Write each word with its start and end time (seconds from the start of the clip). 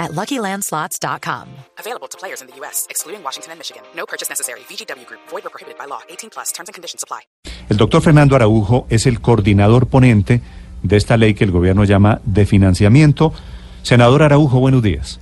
at 0.00 0.12
LuckyLandSlots.com. 0.12 1.46
Available 1.78 2.08
to 2.08 2.18
players 2.18 2.40
in 2.40 2.48
the 2.48 2.56
U.S., 2.60 2.86
excluding 2.90 3.22
Washington 3.22 3.52
and 3.52 3.60
Michigan. 3.60 3.82
No 3.94 4.06
purchase 4.06 4.28
necessary. 4.28 4.60
VGW 4.68 5.06
Group. 5.06 5.20
Void 5.30 5.46
or 5.46 5.50
prohibited 5.50 5.78
by 5.78 5.86
law. 5.86 6.00
18 6.08 6.30
plus. 6.30 6.50
Terms 6.52 6.68
and 6.68 6.74
conditions 6.74 7.04
apply. 7.04 7.20
El 7.68 7.76
doctor 7.76 8.00
Fernando 8.00 8.34
Araujo 8.34 8.86
es 8.88 9.06
el 9.06 9.20
coordinador 9.20 9.86
ponente 9.86 10.40
de 10.82 10.96
esta 10.96 11.16
ley 11.16 11.34
que 11.34 11.44
el 11.44 11.52
gobierno 11.52 11.84
llama 11.84 12.20
de 12.24 12.46
financiamiento. 12.46 13.32
Senador 13.82 14.22
Araujo, 14.22 14.58
buenos 14.58 14.82
días. 14.82 15.20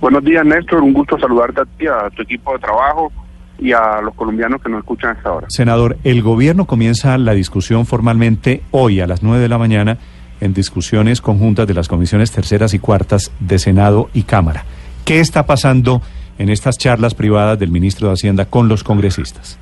Buenos 0.00 0.24
días, 0.24 0.44
Néstor. 0.46 0.82
Un 0.82 0.92
gusto 0.92 1.18
saludarte 1.18 1.60
a 1.60 1.64
ti, 1.64 1.86
a 1.86 2.10
tu 2.10 2.22
equipo 2.22 2.52
de 2.52 2.58
trabajo 2.60 3.12
y 3.58 3.72
a 3.72 4.00
los 4.00 4.14
colombianos 4.14 4.60
que 4.60 4.68
nos 4.68 4.80
escuchan 4.80 5.10
a 5.10 5.12
esta 5.18 5.32
hora. 5.32 5.46
Senador, 5.50 5.96
el 6.04 6.22
gobierno 6.22 6.66
comienza 6.66 7.16
la 7.18 7.32
discusión 7.34 7.86
formalmente 7.86 8.62
hoy 8.70 9.00
a 9.00 9.06
las 9.06 9.22
9 9.22 9.40
de 9.40 9.48
la 9.48 9.58
mañana 9.58 9.98
en 10.42 10.52
discusiones 10.52 11.20
conjuntas 11.20 11.68
de 11.68 11.74
las 11.74 11.86
comisiones 11.86 12.32
terceras 12.32 12.74
y 12.74 12.80
cuartas 12.80 13.30
de 13.38 13.60
Senado 13.60 14.10
y 14.12 14.24
Cámara. 14.24 14.64
¿Qué 15.04 15.20
está 15.20 15.46
pasando 15.46 16.02
en 16.36 16.48
estas 16.48 16.78
charlas 16.78 17.14
privadas 17.14 17.60
del 17.60 17.70
ministro 17.70 18.08
de 18.08 18.14
Hacienda 18.14 18.44
con 18.44 18.66
los 18.66 18.82
congresistas? 18.82 19.58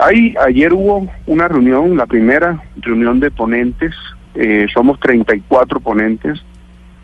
Ahí, 0.00 0.34
ayer 0.44 0.72
hubo 0.72 1.08
una 1.26 1.46
reunión, 1.46 1.96
la 1.96 2.06
primera 2.06 2.60
reunión 2.80 3.20
de 3.20 3.30
ponentes. 3.30 3.94
Eh, 4.34 4.66
somos 4.74 4.98
34 4.98 5.78
ponentes 5.78 6.42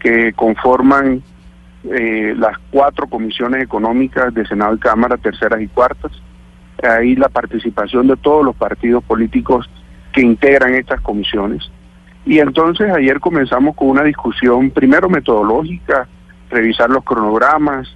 que 0.00 0.32
conforman 0.32 1.22
eh, 1.84 2.34
las 2.36 2.58
cuatro 2.72 3.06
comisiones 3.06 3.62
económicas 3.62 4.34
de 4.34 4.44
Senado 4.44 4.74
y 4.74 4.78
Cámara, 4.78 5.16
terceras 5.18 5.60
y 5.60 5.68
cuartas. 5.68 6.10
Ahí 6.82 7.14
la 7.14 7.28
participación 7.28 8.08
de 8.08 8.16
todos 8.16 8.44
los 8.44 8.56
partidos 8.56 9.04
políticos 9.04 9.70
que 10.12 10.22
integran 10.22 10.74
estas 10.74 11.00
comisiones. 11.00 11.70
Y 12.28 12.40
entonces 12.40 12.92
ayer 12.92 13.20
comenzamos 13.20 13.74
con 13.74 13.88
una 13.88 14.02
discusión, 14.02 14.70
primero 14.70 15.08
metodológica, 15.08 16.06
revisar 16.50 16.90
los 16.90 17.02
cronogramas, 17.02 17.88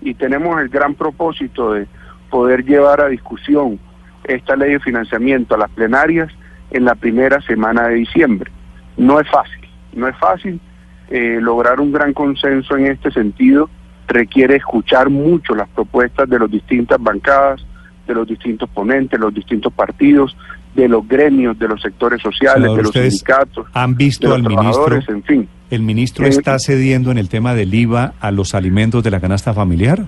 y 0.00 0.14
tenemos 0.14 0.60
el 0.60 0.68
gran 0.68 0.94
propósito 0.94 1.72
de 1.72 1.88
poder 2.30 2.64
llevar 2.64 3.00
a 3.00 3.08
discusión 3.08 3.80
esta 4.22 4.54
ley 4.54 4.74
de 4.74 4.78
financiamiento 4.78 5.56
a 5.56 5.58
las 5.58 5.70
plenarias 5.70 6.30
en 6.70 6.84
la 6.84 6.94
primera 6.94 7.40
semana 7.40 7.88
de 7.88 7.96
diciembre. 7.96 8.52
No 8.96 9.18
es 9.18 9.28
fácil, 9.28 9.68
no 9.92 10.06
es 10.06 10.16
fácil 10.18 10.60
eh, 11.08 11.40
lograr 11.40 11.80
un 11.80 11.90
gran 11.90 12.12
consenso 12.12 12.76
en 12.76 12.86
este 12.86 13.10
sentido, 13.10 13.68
requiere 14.06 14.54
escuchar 14.54 15.10
mucho 15.10 15.56
las 15.56 15.68
propuestas 15.68 16.28
de 16.28 16.38
las 16.38 16.48
distintas 16.48 17.02
bancadas, 17.02 17.66
de 18.06 18.14
los 18.14 18.28
distintos 18.28 18.70
ponentes, 18.70 19.18
los 19.18 19.34
distintos 19.34 19.72
partidos, 19.72 20.36
de 20.74 20.88
los 20.88 21.06
gremios, 21.06 21.58
de 21.58 21.68
los 21.68 21.80
sectores 21.82 22.22
sociales, 22.22 22.74
de 22.74 22.82
los 22.82 22.92
sindicatos, 22.92 23.66
han 23.72 23.96
visto 23.96 24.32
al 24.32 24.42
ministro, 24.42 25.00
en 25.08 25.22
fin. 25.24 25.48
¿El 25.70 25.82
ministro 25.82 26.26
está 26.26 26.58
cediendo 26.58 27.10
en 27.10 27.18
el 27.18 27.28
tema 27.28 27.54
del 27.54 27.72
IVA 27.72 28.14
a 28.20 28.30
los 28.30 28.54
alimentos 28.54 29.04
de 29.04 29.10
la 29.10 29.20
canasta 29.20 29.54
familiar? 29.54 30.04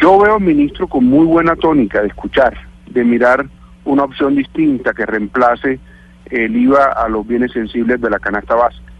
Yo 0.00 0.18
veo 0.18 0.36
al 0.36 0.42
ministro 0.42 0.86
con 0.86 1.04
muy 1.04 1.26
buena 1.26 1.56
tónica 1.56 2.02
de 2.02 2.08
escuchar, 2.08 2.56
de 2.90 3.02
mirar 3.02 3.46
una 3.84 4.04
opción 4.04 4.36
distinta 4.36 4.92
que 4.92 5.06
reemplace 5.06 5.80
el 6.26 6.56
IVA 6.56 6.92
a 6.92 7.08
los 7.08 7.26
bienes 7.26 7.52
sensibles 7.52 8.00
de 8.00 8.10
la 8.10 8.18
canasta 8.18 8.54
básica. 8.54 8.92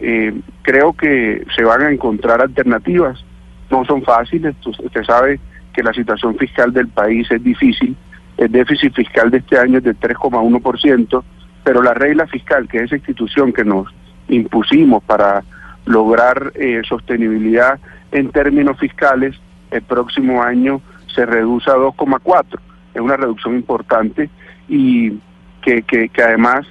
Eh, 0.00 0.32
creo 0.62 0.92
que 0.92 1.44
se 1.56 1.64
van 1.64 1.82
a 1.82 1.90
encontrar 1.90 2.40
alternativas, 2.40 3.24
no 3.70 3.84
son 3.84 4.02
fáciles, 4.02 4.54
usted 4.64 5.02
sabe 5.04 5.40
que 5.74 5.82
la 5.82 5.92
situación 5.92 6.36
fiscal 6.36 6.72
del 6.72 6.88
país 6.88 7.30
es 7.30 7.42
difícil, 7.42 7.96
el 8.38 8.52
déficit 8.52 8.94
fiscal 8.94 9.30
de 9.30 9.38
este 9.38 9.58
año 9.58 9.78
es 9.78 9.84
de 9.84 9.94
3,1%, 9.94 11.22
pero 11.64 11.82
la 11.82 11.92
regla 11.92 12.26
fiscal, 12.26 12.68
que 12.68 12.78
es 12.78 12.84
esa 12.84 12.96
institución 12.96 13.52
que 13.52 13.64
nos 13.64 13.88
impusimos 14.28 15.02
para 15.02 15.42
lograr 15.84 16.52
eh, 16.54 16.82
sostenibilidad 16.88 17.78
en 18.12 18.30
términos 18.30 18.78
fiscales, 18.78 19.36
el 19.70 19.82
próximo 19.82 20.42
año 20.42 20.80
se 21.14 21.26
reduce 21.26 21.70
a 21.70 21.74
2,4. 21.74 22.58
Es 22.94 23.00
una 23.00 23.16
reducción 23.16 23.56
importante 23.56 24.30
y 24.68 25.18
que, 25.60 25.82
que, 25.82 26.08
que, 26.08 26.22
además 26.22 26.66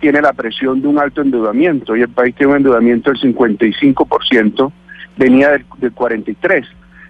tiene 0.00 0.20
la 0.20 0.32
presión 0.32 0.82
de 0.82 0.88
un 0.88 0.98
alto 0.98 1.22
endeudamiento. 1.22 1.96
Y 1.96 2.02
el 2.02 2.08
país 2.08 2.34
tiene 2.34 2.52
un 2.52 2.58
endeudamiento 2.58 3.12
del 3.12 3.20
55%, 3.20 4.72
venía 5.16 5.50
del, 5.50 5.64
del 5.78 5.94
43%. 5.94 6.66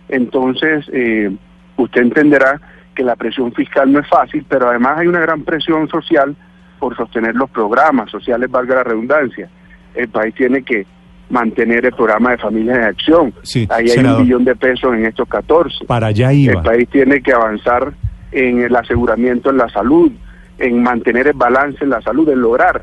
Entonces, 0.09 0.84
eh, 0.92 1.34
usted 1.76 2.03
entenderá 2.03 2.60
que 2.94 3.03
la 3.03 3.16
presión 3.16 3.53
fiscal 3.53 3.93
no 3.93 4.00
es 4.00 4.09
fácil, 4.09 4.44
pero 4.49 4.69
además 4.69 4.99
hay 4.99 5.06
una 5.06 5.21
gran 5.21 5.43
presión 5.43 5.88
social 5.88 6.37
por 6.78 6.97
sostener 6.97 7.34
los 7.34 7.50
programas 7.50 8.10
sociales, 8.10 8.50
valga 8.50 8.77
la 8.77 8.84
redundancia. 8.84 9.49
El 9.94 10.09
país 10.09 10.34
tiene 10.34 10.62
que 10.62 10.87
mantener 11.31 11.84
el 11.87 11.93
programa 11.93 12.33
de 12.33 12.38
familias 12.38 12.78
de 12.78 12.84
acción. 12.84 13.34
Ahí 13.71 13.91
hay 13.91 14.04
un 14.04 14.22
billón 14.22 14.44
de 14.44 14.54
pesos 14.54 14.94
en 14.94 15.06
estos 15.06 15.28
14. 15.28 15.87
Para 15.87 16.09
allá 16.09 16.33
iba. 16.33 16.54
El 16.54 16.62
país 16.62 16.88
tiene 16.91 17.22
que 17.22 17.33
avanzar 17.33 17.93
en 18.33 18.62
el 18.62 18.75
aseguramiento 18.75 19.50
en 19.50 19.59
la 19.59 19.69
salud, 19.69 20.12
en 20.59 20.83
mantener 20.83 21.28
el 21.28 21.34
balance 21.34 21.83
en 21.84 21.91
la 21.91 22.03
salud, 22.03 22.28
en 22.28 22.41
lograr 22.41 22.83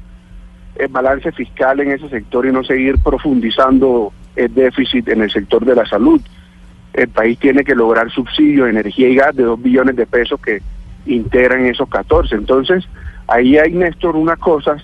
el 0.75 0.87
balance 0.87 1.31
fiscal 1.33 1.79
en 1.81 1.91
ese 1.91 2.09
sector 2.09 2.45
y 2.45 2.51
no 2.51 2.63
seguir 2.63 2.97
profundizando 3.03 4.13
el 4.35 4.53
déficit 4.53 5.07
en 5.09 5.21
el 5.21 5.31
sector 5.31 5.65
de 5.65 5.75
la 5.75 5.85
salud 5.85 6.21
el 6.93 7.07
país 7.07 7.39
tiene 7.39 7.63
que 7.63 7.75
lograr 7.75 8.11
subsidios 8.11 8.65
de 8.65 8.71
energía 8.71 9.09
y 9.09 9.15
gas 9.15 9.35
de 9.35 9.43
2 9.43 9.61
billones 9.61 9.95
de 9.95 10.05
pesos 10.05 10.39
que 10.41 10.61
integran 11.05 11.65
esos 11.65 11.87
14. 11.89 12.35
Entonces, 12.35 12.85
ahí 13.27 13.57
hay, 13.57 13.71
Néstor, 13.71 14.15
unas 14.15 14.37
cosas 14.39 14.83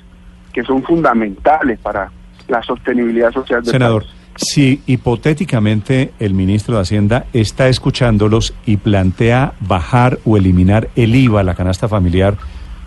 que 0.53 0.63
son 0.63 0.83
fundamentales 0.83 1.79
para 1.79 2.09
la 2.47 2.63
sostenibilidad 2.63 3.31
social 3.31 3.61
del 3.61 3.71
Senador, 3.71 4.03
país. 4.03 4.13
si 4.37 4.81
hipotéticamente 4.87 6.11
el 6.19 6.33
ministro 6.33 6.75
de 6.75 6.81
Hacienda 6.81 7.25
está 7.33 7.67
escuchándolos 7.67 8.53
y 8.65 8.77
plantea 8.77 9.53
bajar 9.59 10.19
o 10.25 10.37
eliminar 10.37 10.89
el 10.95 11.13
IVA 11.13 11.41
a 11.41 11.43
la 11.43 11.55
canasta 11.55 11.87
familiar, 11.87 12.37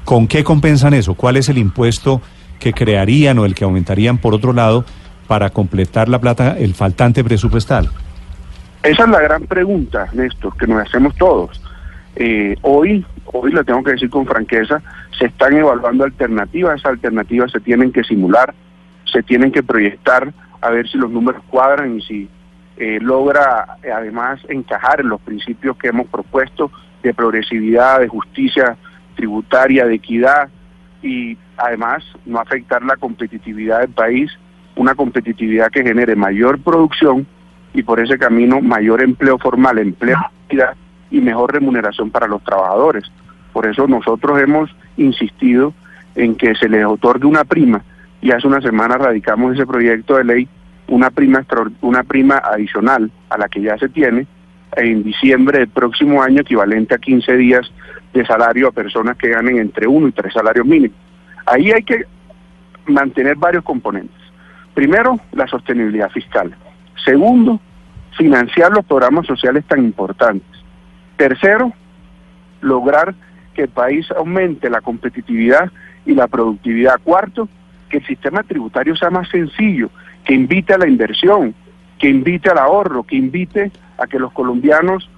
¿con 0.04 0.26
qué 0.26 0.42
compensan 0.42 0.94
eso? 0.94 1.14
¿Cuál 1.14 1.36
es 1.36 1.48
el 1.48 1.58
impuesto 1.58 2.22
que 2.58 2.72
crearían 2.72 3.38
o 3.38 3.44
el 3.44 3.54
que 3.54 3.64
aumentarían 3.64 4.18
por 4.18 4.34
otro 4.34 4.52
lado 4.52 4.84
para 5.28 5.50
completar 5.50 6.08
la 6.08 6.20
plata, 6.20 6.56
el 6.58 6.74
faltante 6.74 7.22
presupuestal? 7.22 7.90
Esa 8.82 9.04
es 9.04 9.10
la 9.10 9.20
gran 9.20 9.42
pregunta, 9.42 10.08
Néstor, 10.14 10.56
que 10.56 10.66
nos 10.66 10.80
hacemos 10.80 11.14
todos. 11.16 11.60
Eh, 12.16 12.56
hoy, 12.62 13.04
hoy 13.26 13.52
lo 13.52 13.62
tengo 13.62 13.84
que 13.84 13.92
decir 13.92 14.08
con 14.08 14.26
franqueza, 14.26 14.80
se 15.18 15.26
están 15.26 15.54
evaluando 15.54 16.04
alternativas, 16.04 16.78
esas 16.78 16.92
alternativas 16.92 17.52
se 17.52 17.60
tienen 17.60 17.92
que 17.92 18.04
simular, 18.04 18.54
se 19.04 19.22
tienen 19.22 19.52
que 19.52 19.62
proyectar 19.62 20.32
a 20.62 20.70
ver 20.70 20.88
si 20.88 20.96
los 20.96 21.10
números 21.10 21.42
cuadran 21.50 21.98
y 21.98 22.02
si 22.02 22.28
eh, 22.78 22.98
logra 23.02 23.76
eh, 23.82 23.92
además 23.92 24.40
encajar 24.48 25.00
en 25.00 25.10
los 25.10 25.20
principios 25.20 25.76
que 25.76 25.88
hemos 25.88 26.06
propuesto 26.06 26.70
de 27.02 27.12
progresividad, 27.12 28.00
de 28.00 28.08
justicia 28.08 28.78
tributaria, 29.14 29.84
de 29.84 29.96
equidad 29.96 30.48
y 31.02 31.36
además 31.58 32.02
no 32.24 32.40
afectar 32.40 32.82
la 32.82 32.96
competitividad 32.96 33.80
del 33.80 33.90
país, 33.90 34.30
una 34.74 34.94
competitividad 34.94 35.70
que 35.70 35.82
genere 35.82 36.16
mayor 36.16 36.58
producción 36.62 37.26
y 37.72 37.82
por 37.82 38.00
ese 38.00 38.18
camino 38.18 38.60
mayor 38.60 39.02
empleo 39.02 39.38
formal, 39.38 39.78
empleo 39.78 40.18
y 41.10 41.20
mejor 41.20 41.52
remuneración 41.52 42.10
para 42.10 42.26
los 42.26 42.42
trabajadores. 42.42 43.04
Por 43.52 43.66
eso 43.66 43.86
nosotros 43.86 44.40
hemos 44.40 44.70
insistido 44.96 45.74
en 46.14 46.34
que 46.34 46.54
se 46.54 46.68
les 46.68 46.84
otorgue 46.84 47.26
una 47.26 47.44
prima 47.44 47.82
y 48.20 48.32
hace 48.32 48.46
una 48.46 48.60
semana 48.60 48.98
radicamos 48.98 49.54
ese 49.54 49.66
proyecto 49.66 50.16
de 50.16 50.24
ley, 50.24 50.48
una 50.88 51.10
prima, 51.10 51.44
una 51.80 52.02
prima 52.02 52.38
adicional 52.38 53.10
a 53.28 53.38
la 53.38 53.48
que 53.48 53.62
ya 53.62 53.78
se 53.78 53.88
tiene 53.88 54.26
en 54.76 55.02
diciembre 55.02 55.58
del 55.58 55.68
próximo 55.68 56.22
año 56.22 56.42
equivalente 56.42 56.94
a 56.94 56.98
15 56.98 57.36
días 57.36 57.72
de 58.12 58.26
salario 58.26 58.68
a 58.68 58.72
personas 58.72 59.16
que 59.16 59.28
ganen 59.28 59.58
entre 59.58 59.86
uno 59.86 60.08
y 60.08 60.12
tres 60.12 60.32
salarios 60.32 60.66
mínimos. 60.66 60.96
Ahí 61.46 61.70
hay 61.70 61.82
que 61.82 62.04
mantener 62.86 63.36
varios 63.36 63.64
componentes. 63.64 64.16
Primero, 64.74 65.18
la 65.32 65.46
sostenibilidad 65.46 66.10
fiscal. 66.10 66.54
Segundo, 67.04 67.60
financiar 68.16 68.72
los 68.72 68.84
programas 68.84 69.26
sociales 69.26 69.64
tan 69.66 69.80
importantes. 69.84 70.48
Tercero, 71.16 71.72
lograr 72.60 73.14
que 73.54 73.62
el 73.62 73.68
país 73.68 74.10
aumente 74.12 74.70
la 74.70 74.80
competitividad 74.80 75.70
y 76.06 76.14
la 76.14 76.26
productividad. 76.28 77.00
Cuarto, 77.02 77.48
que 77.88 77.98
el 77.98 78.06
sistema 78.06 78.42
tributario 78.42 78.94
sea 78.96 79.10
más 79.10 79.28
sencillo, 79.28 79.90
que 80.24 80.34
invite 80.34 80.74
a 80.74 80.78
la 80.78 80.86
inversión, 80.88 81.54
que 81.98 82.08
invite 82.08 82.50
al 82.50 82.58
ahorro, 82.58 83.02
que 83.02 83.16
invite 83.16 83.70
a 83.98 84.06
que 84.06 84.18
los 84.18 84.32
colombianos 84.32 85.08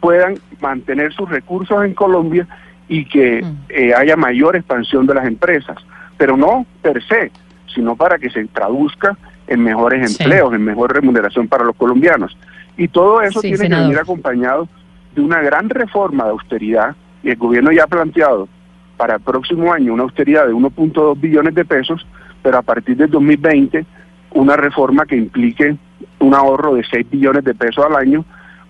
puedan 0.00 0.34
mantener 0.60 1.12
sus 1.12 1.28
recursos 1.28 1.84
en 1.84 1.94
Colombia 1.94 2.46
y 2.88 3.04
que 3.06 3.42
Mm. 3.42 3.56
eh, 3.68 3.94
haya 3.94 4.16
mayor 4.16 4.56
expansión 4.56 5.06
de 5.06 5.14
las 5.14 5.26
empresas, 5.26 5.76
pero 6.16 6.36
no 6.36 6.66
per 6.82 7.02
se, 7.06 7.30
sino 7.74 7.96
para 7.96 8.18
que 8.18 8.30
se 8.30 8.44
traduzca 8.46 9.16
en 9.46 9.62
mejores 9.62 10.12
Sí. 10.12 10.22
empleos, 10.22 10.52
en 10.54 10.64
mejor 10.64 10.92
remuneración 10.92 11.48
para 11.48 11.64
los 11.64 11.76
colombianos. 11.76 12.36
Y 12.76 12.88
todo 12.88 13.20
eso 13.22 13.40
Sí, 13.40 13.48
tiene 13.48 13.56
senador. 13.58 13.84
que 13.84 13.88
venir 13.88 14.00
acompañado 14.00 14.68
de 15.14 15.20
una 15.20 15.40
gran 15.42 15.68
reforma 15.70 16.24
de 16.24 16.30
austeridad, 16.30 16.96
y 17.22 17.30
el 17.30 17.36
gobierno 17.36 17.70
ya 17.72 17.84
ha 17.84 17.86
planteado 17.86 18.48
para 18.96 19.14
el 19.16 19.20
próximo 19.20 19.72
año 19.72 19.92
una 19.94 20.02
austeridad 20.04 20.46
de 20.46 20.52
1.2 20.54 21.20
billones 21.20 21.54
de 21.54 21.64
pesos, 21.64 22.06
pero 22.42 22.58
a 22.58 22.62
partir 22.62 22.96
del 22.96 23.10
2020 23.10 23.84
una 24.32 24.56
reforma 24.56 25.06
que 25.06 25.16
implique 25.16 25.76
un 26.18 26.34
ahorro 26.34 26.74
de 26.74 26.84
6 26.84 27.08
billones 27.10 27.44
de 27.44 27.54
pesos 27.54 27.84
al 27.84 27.96
año, 27.96 28.24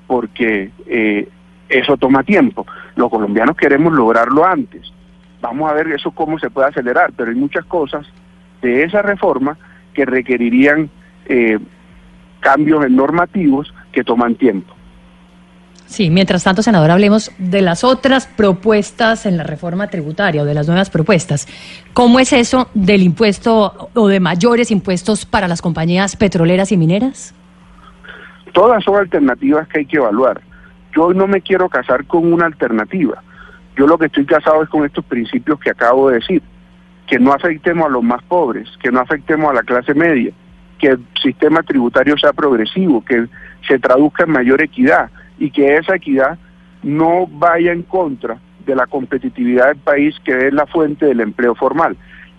porque 0.06 0.70
eh, 0.86 1.28
eso 1.68 1.96
toma 1.96 2.22
tiempo. 2.22 2.66
Los 2.96 3.08
colombianos 3.10 3.56
queremos 3.56 3.92
lograrlo 3.92 4.44
antes. 4.44 4.92
Vamos 5.40 5.70
a 5.70 5.74
ver 5.74 5.88
eso 5.88 6.10
cómo 6.10 6.38
se 6.38 6.50
puede 6.50 6.68
acelerar, 6.68 7.12
pero 7.16 7.30
hay 7.30 7.36
muchas 7.36 7.64
cosas 7.64 8.06
de 8.62 8.82
esa 8.84 9.02
reforma 9.02 9.56
que 9.94 10.04
requerirían 10.04 10.90
eh, 11.26 11.58
cambios 12.40 12.84
en 12.84 12.96
normativos 12.96 13.72
que 13.92 14.04
toman 14.04 14.34
tiempo. 14.34 14.74
Sí, 15.86 16.10
mientras 16.10 16.42
tanto, 16.42 16.62
senador, 16.62 16.90
hablemos 16.90 17.30
de 17.38 17.62
las 17.62 17.84
otras 17.84 18.26
propuestas 18.26 19.26
en 19.26 19.36
la 19.36 19.44
reforma 19.44 19.88
tributaria 19.88 20.42
o 20.42 20.44
de 20.44 20.54
las 20.54 20.66
nuevas 20.66 20.90
propuestas. 20.90 21.46
¿Cómo 21.92 22.18
es 22.20 22.32
eso 22.32 22.68
del 22.74 23.02
impuesto 23.02 23.90
o 23.94 24.08
de 24.08 24.18
mayores 24.18 24.70
impuestos 24.70 25.26
para 25.26 25.46
las 25.46 25.62
compañías 25.62 26.16
petroleras 26.16 26.72
y 26.72 26.76
mineras? 26.76 27.34
Todas 28.52 28.82
son 28.82 28.96
alternativas 28.96 29.68
que 29.68 29.80
hay 29.80 29.86
que 29.86 29.98
evaluar. 29.98 30.40
Yo 30.96 31.12
no 31.12 31.26
me 31.26 31.40
quiero 31.42 31.68
casar 31.68 32.06
con 32.06 32.32
una 32.32 32.46
alternativa. 32.46 33.22
Yo 33.76 33.86
lo 33.86 33.98
que 33.98 34.06
estoy 34.06 34.24
casado 34.24 34.62
es 34.62 34.68
con 34.68 34.84
estos 34.84 35.04
principios 35.04 35.58
que 35.60 35.70
acabo 35.70 36.08
de 36.08 36.16
decir, 36.16 36.42
que 37.14 37.20
no 37.20 37.32
afectemos 37.32 37.86
a 37.86 37.90
los 37.90 38.02
más 38.02 38.24
pobres, 38.24 38.68
que 38.82 38.90
no 38.90 38.98
afectemos 38.98 39.48
a 39.48 39.54
la 39.54 39.62
clase 39.62 39.94
media, 39.94 40.32
que 40.80 40.88
el 40.88 41.06
sistema 41.22 41.62
tributario 41.62 42.18
sea 42.18 42.32
progresivo, 42.32 43.04
que 43.04 43.28
se 43.68 43.78
traduzca 43.78 44.24
en 44.24 44.32
mayor 44.32 44.60
equidad 44.60 45.10
y 45.38 45.52
que 45.52 45.76
esa 45.76 45.94
equidad 45.94 46.36
no 46.82 47.28
vaya 47.28 47.70
en 47.70 47.84
contra 47.84 48.40
de 48.66 48.74
la 48.74 48.88
competitividad 48.88 49.68
del 49.68 49.76
país, 49.76 50.16
que 50.24 50.48
es 50.48 50.52
la 50.52 50.66
fuente 50.66 51.06
del 51.06 51.20
empleo 51.20 51.54
formal. 51.54 51.96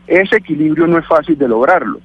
Ese 0.07 0.35
equilibrio 0.35 0.87
no 0.87 0.99
es 0.99 1.07
fácil 1.07 1.37
de 1.37 1.47
lograrlo. 1.47 2.01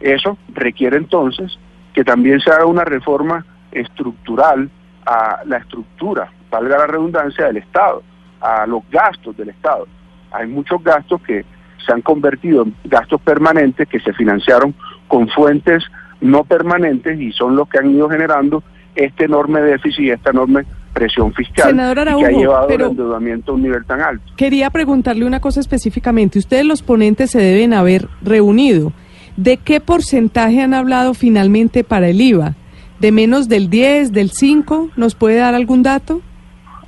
Eso 0.00 0.38
requiere 0.54 0.96
entonces 0.96 1.58
que 1.92 2.04
también 2.04 2.40
se 2.40 2.50
haga 2.50 2.64
una 2.64 2.86
reforma 2.86 3.44
estructural 3.70 4.70
a 5.04 5.42
la 5.44 5.58
estructura, 5.58 6.32
valga 6.50 6.78
la 6.78 6.86
redundancia, 6.86 7.48
del 7.48 7.58
Estado, 7.58 8.02
a 8.40 8.66
los 8.66 8.82
gastos 8.90 9.36
del 9.36 9.50
Estado. 9.50 9.86
Hay 10.32 10.46
muchos 10.46 10.82
gastos 10.82 11.20
que 11.20 11.44
se 11.84 11.92
han 11.92 12.02
convertido 12.02 12.64
en 12.64 12.74
gastos 12.84 13.20
permanentes 13.20 13.88
que 13.88 14.00
se 14.00 14.12
financiaron 14.12 14.74
con 15.08 15.28
fuentes 15.28 15.84
no 16.20 16.44
permanentes 16.44 17.20
y 17.20 17.32
son 17.32 17.56
los 17.56 17.68
que 17.68 17.78
han 17.78 17.90
ido 17.90 18.08
generando 18.08 18.62
este 18.94 19.24
enorme 19.24 19.60
déficit 19.60 20.00
y 20.00 20.10
esta 20.10 20.30
enorme 20.30 20.64
presión 20.92 21.34
fiscal 21.34 21.72
y 21.72 21.76
que 21.76 21.82
ha 21.82 21.90
Araujo, 21.90 22.28
llevado 22.28 22.68
el 22.68 22.80
endeudamiento 22.80 23.52
a 23.52 23.54
un 23.56 23.62
nivel 23.62 23.84
tan 23.84 24.00
alto. 24.00 24.24
Quería 24.36 24.70
preguntarle 24.70 25.26
una 25.26 25.40
cosa 25.40 25.60
específicamente. 25.60 26.38
Ustedes 26.38 26.64
los 26.64 26.82
ponentes 26.82 27.32
se 27.32 27.40
deben 27.40 27.74
haber 27.74 28.08
reunido. 28.22 28.92
¿De 29.36 29.56
qué 29.56 29.80
porcentaje 29.80 30.62
han 30.62 30.74
hablado 30.74 31.12
finalmente 31.12 31.82
para 31.82 32.08
el 32.08 32.20
IVA? 32.20 32.54
¿De 33.00 33.10
menos 33.10 33.48
del 33.48 33.68
10, 33.68 34.12
del 34.12 34.30
5? 34.30 34.90
¿Nos 34.96 35.16
puede 35.16 35.38
dar 35.38 35.54
algún 35.54 35.82
dato? 35.82 36.22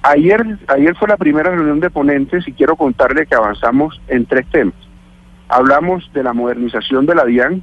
Ayer, 0.03 0.59
ayer 0.69 0.95
fue 0.95 1.09
la 1.09 1.17
primera 1.17 1.51
reunión 1.51 1.81
de 1.81 1.91
ponentes 1.91 2.47
y 2.47 2.53
quiero 2.53 2.77
contarle 2.77 3.27
que 3.27 3.35
avanzamos 3.35 4.01
en 4.07 4.25
tres 4.25 4.47
temas. 4.53 4.86
Hablamos 5.49 6.11
de 6.13 6.23
la 6.23 6.33
modernización 6.33 7.07
de 7.07 7.15
la 7.15 7.25
DIAN, 7.25 7.63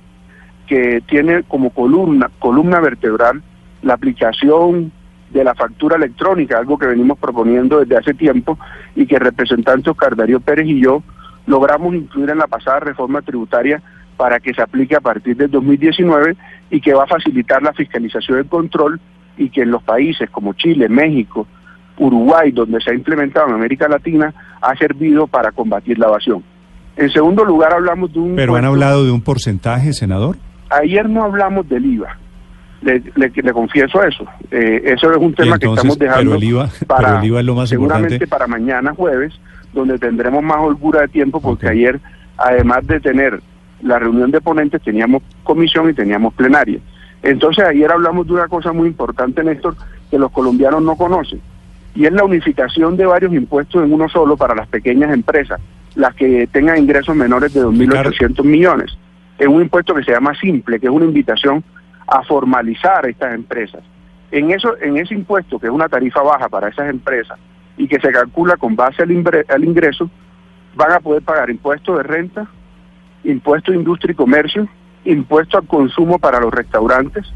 que 0.67 1.01
tiene 1.07 1.43
como 1.43 1.71
columna, 1.71 2.29
columna 2.39 2.79
vertebral 2.79 3.41
la 3.81 3.95
aplicación 3.95 4.91
de 5.31 5.43
la 5.43 5.55
factura 5.55 5.97
electrónica, 5.97 6.57
algo 6.57 6.77
que 6.77 6.87
venimos 6.87 7.17
proponiendo 7.17 7.79
desde 7.79 7.97
hace 7.97 8.13
tiempo 8.13 8.57
y 8.95 9.05
que 9.05 9.15
el 9.15 9.21
representante 9.21 9.89
Oscar 9.89 10.15
Darío 10.15 10.39
Pérez 10.39 10.67
y 10.67 10.81
yo 10.81 11.03
logramos 11.47 11.93
incluir 11.93 12.29
en 12.29 12.37
la 12.37 12.47
pasada 12.47 12.79
reforma 12.79 13.21
tributaria 13.21 13.81
para 14.15 14.39
que 14.39 14.53
se 14.53 14.61
aplique 14.61 14.95
a 14.95 15.01
partir 15.01 15.35
del 15.35 15.51
2019 15.51 16.37
y 16.69 16.79
que 16.79 16.93
va 16.93 17.03
a 17.03 17.07
facilitar 17.07 17.61
la 17.61 17.73
fiscalización 17.73 18.41
y 18.41 18.47
control 18.47 18.99
y 19.37 19.49
que 19.49 19.63
en 19.63 19.71
los 19.71 19.83
países 19.83 20.29
como 20.29 20.53
Chile, 20.53 20.87
México, 20.87 21.47
Uruguay, 21.97 22.51
donde 22.51 22.79
se 22.79 22.91
ha 22.91 22.93
implementado 22.93 23.47
en 23.47 23.55
América 23.55 23.87
Latina, 23.87 24.33
ha 24.61 24.75
servido 24.75 25.27
para 25.27 25.51
combatir 25.51 25.97
la 25.97 26.07
evasión. 26.07 26.43
En 26.95 27.09
segundo 27.09 27.43
lugar, 27.43 27.73
hablamos 27.73 28.13
de 28.13 28.19
un... 28.19 28.35
Pero 28.35 28.55
han 28.55 28.65
hablado 28.65 29.03
de 29.03 29.11
un 29.11 29.21
porcentaje, 29.21 29.93
senador. 29.93 30.37
Ayer 30.69 31.09
no 31.09 31.23
hablamos 31.23 31.67
del 31.67 31.85
IVA. 31.85 32.17
Le, 32.81 33.01
le- 33.15 33.31
le 33.33 33.53
confieso 33.53 34.03
eso. 34.03 34.25
Eh, 34.51 34.81
eso 34.85 35.09
es 35.11 35.17
un 35.17 35.33
tema 35.33 35.57
que 35.57 35.67
estamos 35.67 35.97
dejando 35.97 36.31
pero 36.31 36.35
el 36.35 36.43
IVA, 36.43 36.69
para 36.87 37.07
pero 37.07 37.19
el 37.19 37.25
IVA 37.25 37.39
es 37.39 37.45
lo 37.45 37.55
más 37.55 37.69
seguramente 37.69 38.15
importante. 38.15 38.27
para 38.27 38.47
mañana 38.47 38.93
jueves, 38.93 39.33
donde 39.73 39.97
tendremos 39.97 40.43
más 40.43 40.57
holgura 40.59 41.01
de 41.01 41.07
tiempo, 41.07 41.39
porque 41.41 41.67
ayer, 41.69 41.99
además 42.37 42.85
de 42.85 42.99
tener 42.99 43.41
la 43.81 43.99
reunión 43.99 44.31
de 44.31 44.41
ponentes, 44.41 44.81
teníamos 44.81 45.23
comisión 45.43 45.89
y 45.89 45.93
teníamos 45.93 46.33
plenaria. 46.33 46.79
Entonces 47.21 47.63
ayer 47.65 47.89
hablamos 47.89 48.27
de 48.27 48.33
una 48.33 48.47
cosa 48.49 48.73
muy 48.73 48.87
importante, 48.89 49.43
Néstor, 49.43 49.75
que 50.11 50.19
los 50.19 50.29
colombianos 50.31 50.83
no 50.83 50.95
conocen, 50.97 51.39
y 51.95 52.05
es 52.05 52.11
la 52.11 52.25
unificación 52.25 52.97
de 52.97 53.05
varios 53.05 53.33
impuestos 53.33 53.83
en 53.83 53.93
uno 53.93 54.09
solo 54.09 54.35
para 54.35 54.53
las 54.55 54.67
pequeñas 54.67 55.13
empresas, 55.13 55.59
las 55.95 56.15
que 56.15 56.47
tengan 56.47 56.77
ingresos 56.77 57.15
menores 57.15 57.53
de 57.53 57.61
2.800 57.63 58.43
millones. 58.43 58.97
Es 59.37 59.47
un 59.47 59.61
impuesto 59.61 59.93
que 59.93 60.03
se 60.03 60.11
llama 60.11 60.33
simple, 60.35 60.79
que 60.79 60.87
es 60.87 60.91
una 60.91 61.05
invitación 61.05 61.63
a 62.07 62.23
formalizar 62.23 63.07
estas 63.07 63.33
empresas. 63.33 63.81
En 64.31 64.51
eso, 64.51 64.75
en 64.81 64.97
ese 64.97 65.13
impuesto, 65.13 65.59
que 65.59 65.67
es 65.67 65.73
una 65.73 65.89
tarifa 65.89 66.21
baja 66.21 66.49
para 66.49 66.69
esas 66.69 66.89
empresas 66.89 67.37
y 67.77 67.87
que 67.87 67.99
se 67.99 68.11
calcula 68.11 68.57
con 68.57 68.75
base 68.75 69.03
al, 69.03 69.45
al 69.49 69.63
ingreso, 69.63 70.09
van 70.75 70.91
a 70.91 70.99
poder 70.99 71.21
pagar 71.21 71.49
impuestos 71.49 71.97
de 71.97 72.03
renta, 72.03 72.47
impuesto 73.23 73.71
de 73.71 73.77
industria 73.77 74.13
y 74.13 74.15
comercio, 74.15 74.67
impuesto 75.05 75.57
al 75.57 75.67
consumo 75.67 76.19
para 76.19 76.39
los 76.39 76.53
restaurantes 76.53 77.31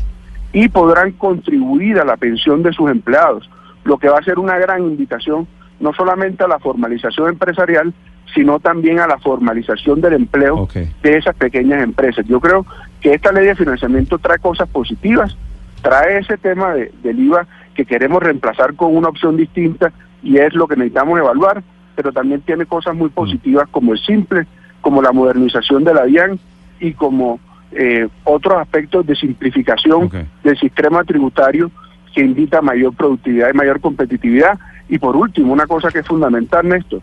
y 0.54 0.70
podrán 0.70 1.12
contribuir 1.14 2.00
a 2.00 2.06
la 2.06 2.18
pensión 2.18 2.64
de 2.64 2.74
sus 2.74 2.90
empleados, 2.90 3.50
lo 3.84 3.98
que 3.98 4.10
va 4.10 4.18
a 4.18 4.24
ser 4.24 4.40
una 4.40 4.58
gran 4.58 4.84
invitación 4.84 5.48
no 5.80 5.94
solamente 5.94 6.44
a 6.44 6.48
la 6.48 6.60
formalización 6.60 7.30
empresarial, 7.30 7.94
sino 8.34 8.60
también 8.60 9.00
a 9.00 9.08
la 9.08 9.18
formalización 9.20 10.02
del 10.02 10.14
empleo 10.14 10.64
de 11.02 11.18
esas 11.18 11.36
pequeñas 11.36 11.82
empresas. 11.84 12.26
Yo 12.28 12.40
creo 12.40 12.66
que 13.02 13.14
esta 13.14 13.32
ley 13.32 13.46
de 13.46 13.56
financiamiento 13.56 14.18
trae 14.20 14.38
cosas 14.40 14.68
positivas, 14.70 15.36
trae 15.82 16.20
ese 16.20 16.38
tema 16.38 16.74
de- 16.74 16.92
del 17.04 17.20
IVA 17.20 17.48
que 17.74 17.86
queremos 17.86 18.22
reemplazar 18.22 18.74
con 18.76 18.96
una 18.96 19.10
opción 19.10 19.38
distinta 19.38 19.92
y 20.24 20.38
es 20.38 20.54
lo 20.54 20.68
que 20.68 20.76
necesitamos 20.76 21.20
evaluar, 21.20 21.64
pero 21.96 22.12
también 22.12 22.42
tiene 22.42 22.66
cosas 22.66 22.96
muy 22.96 23.10
positivas 23.10 23.68
como 23.72 23.94
el 23.94 24.00
simple, 24.00 24.46
como 24.82 25.02
la 25.02 25.12
modernización 25.12 25.84
de 25.84 25.94
la 25.94 26.06
DIAN 26.06 26.40
y 26.80 26.94
como 26.94 27.40
eh, 27.72 28.08
otros 28.24 28.58
aspectos 28.60 29.06
de 29.06 29.16
simplificación 29.16 30.10
del 30.44 30.58
sistema 30.58 31.04
tributario 31.04 31.70
que 32.14 32.22
invita 32.22 32.60
a 32.60 32.62
mayor 32.62 32.94
productividad 32.96 33.50
y 33.54 33.58
mayor 33.58 33.80
competitividad. 33.82 34.58
Y 34.90 34.98
por 35.00 35.16
último, 35.16 35.52
una 35.54 35.68
cosa 35.68 35.90
que 35.92 36.00
es 36.00 36.08
fundamental, 36.08 36.68
Néstor, 36.68 37.02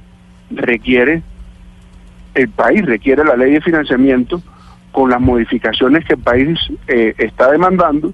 requiere, 0.50 1.22
el 2.34 2.48
país 2.48 2.84
requiere 2.84 3.24
la 3.24 3.36
ley 3.36 3.52
de 3.52 3.60
financiamiento 3.60 4.42
con 4.92 5.10
las 5.10 5.20
modificaciones 5.20 6.04
que 6.04 6.14
el 6.14 6.20
país 6.20 6.58
eh, 6.86 7.14
está 7.18 7.50
demandando, 7.50 8.12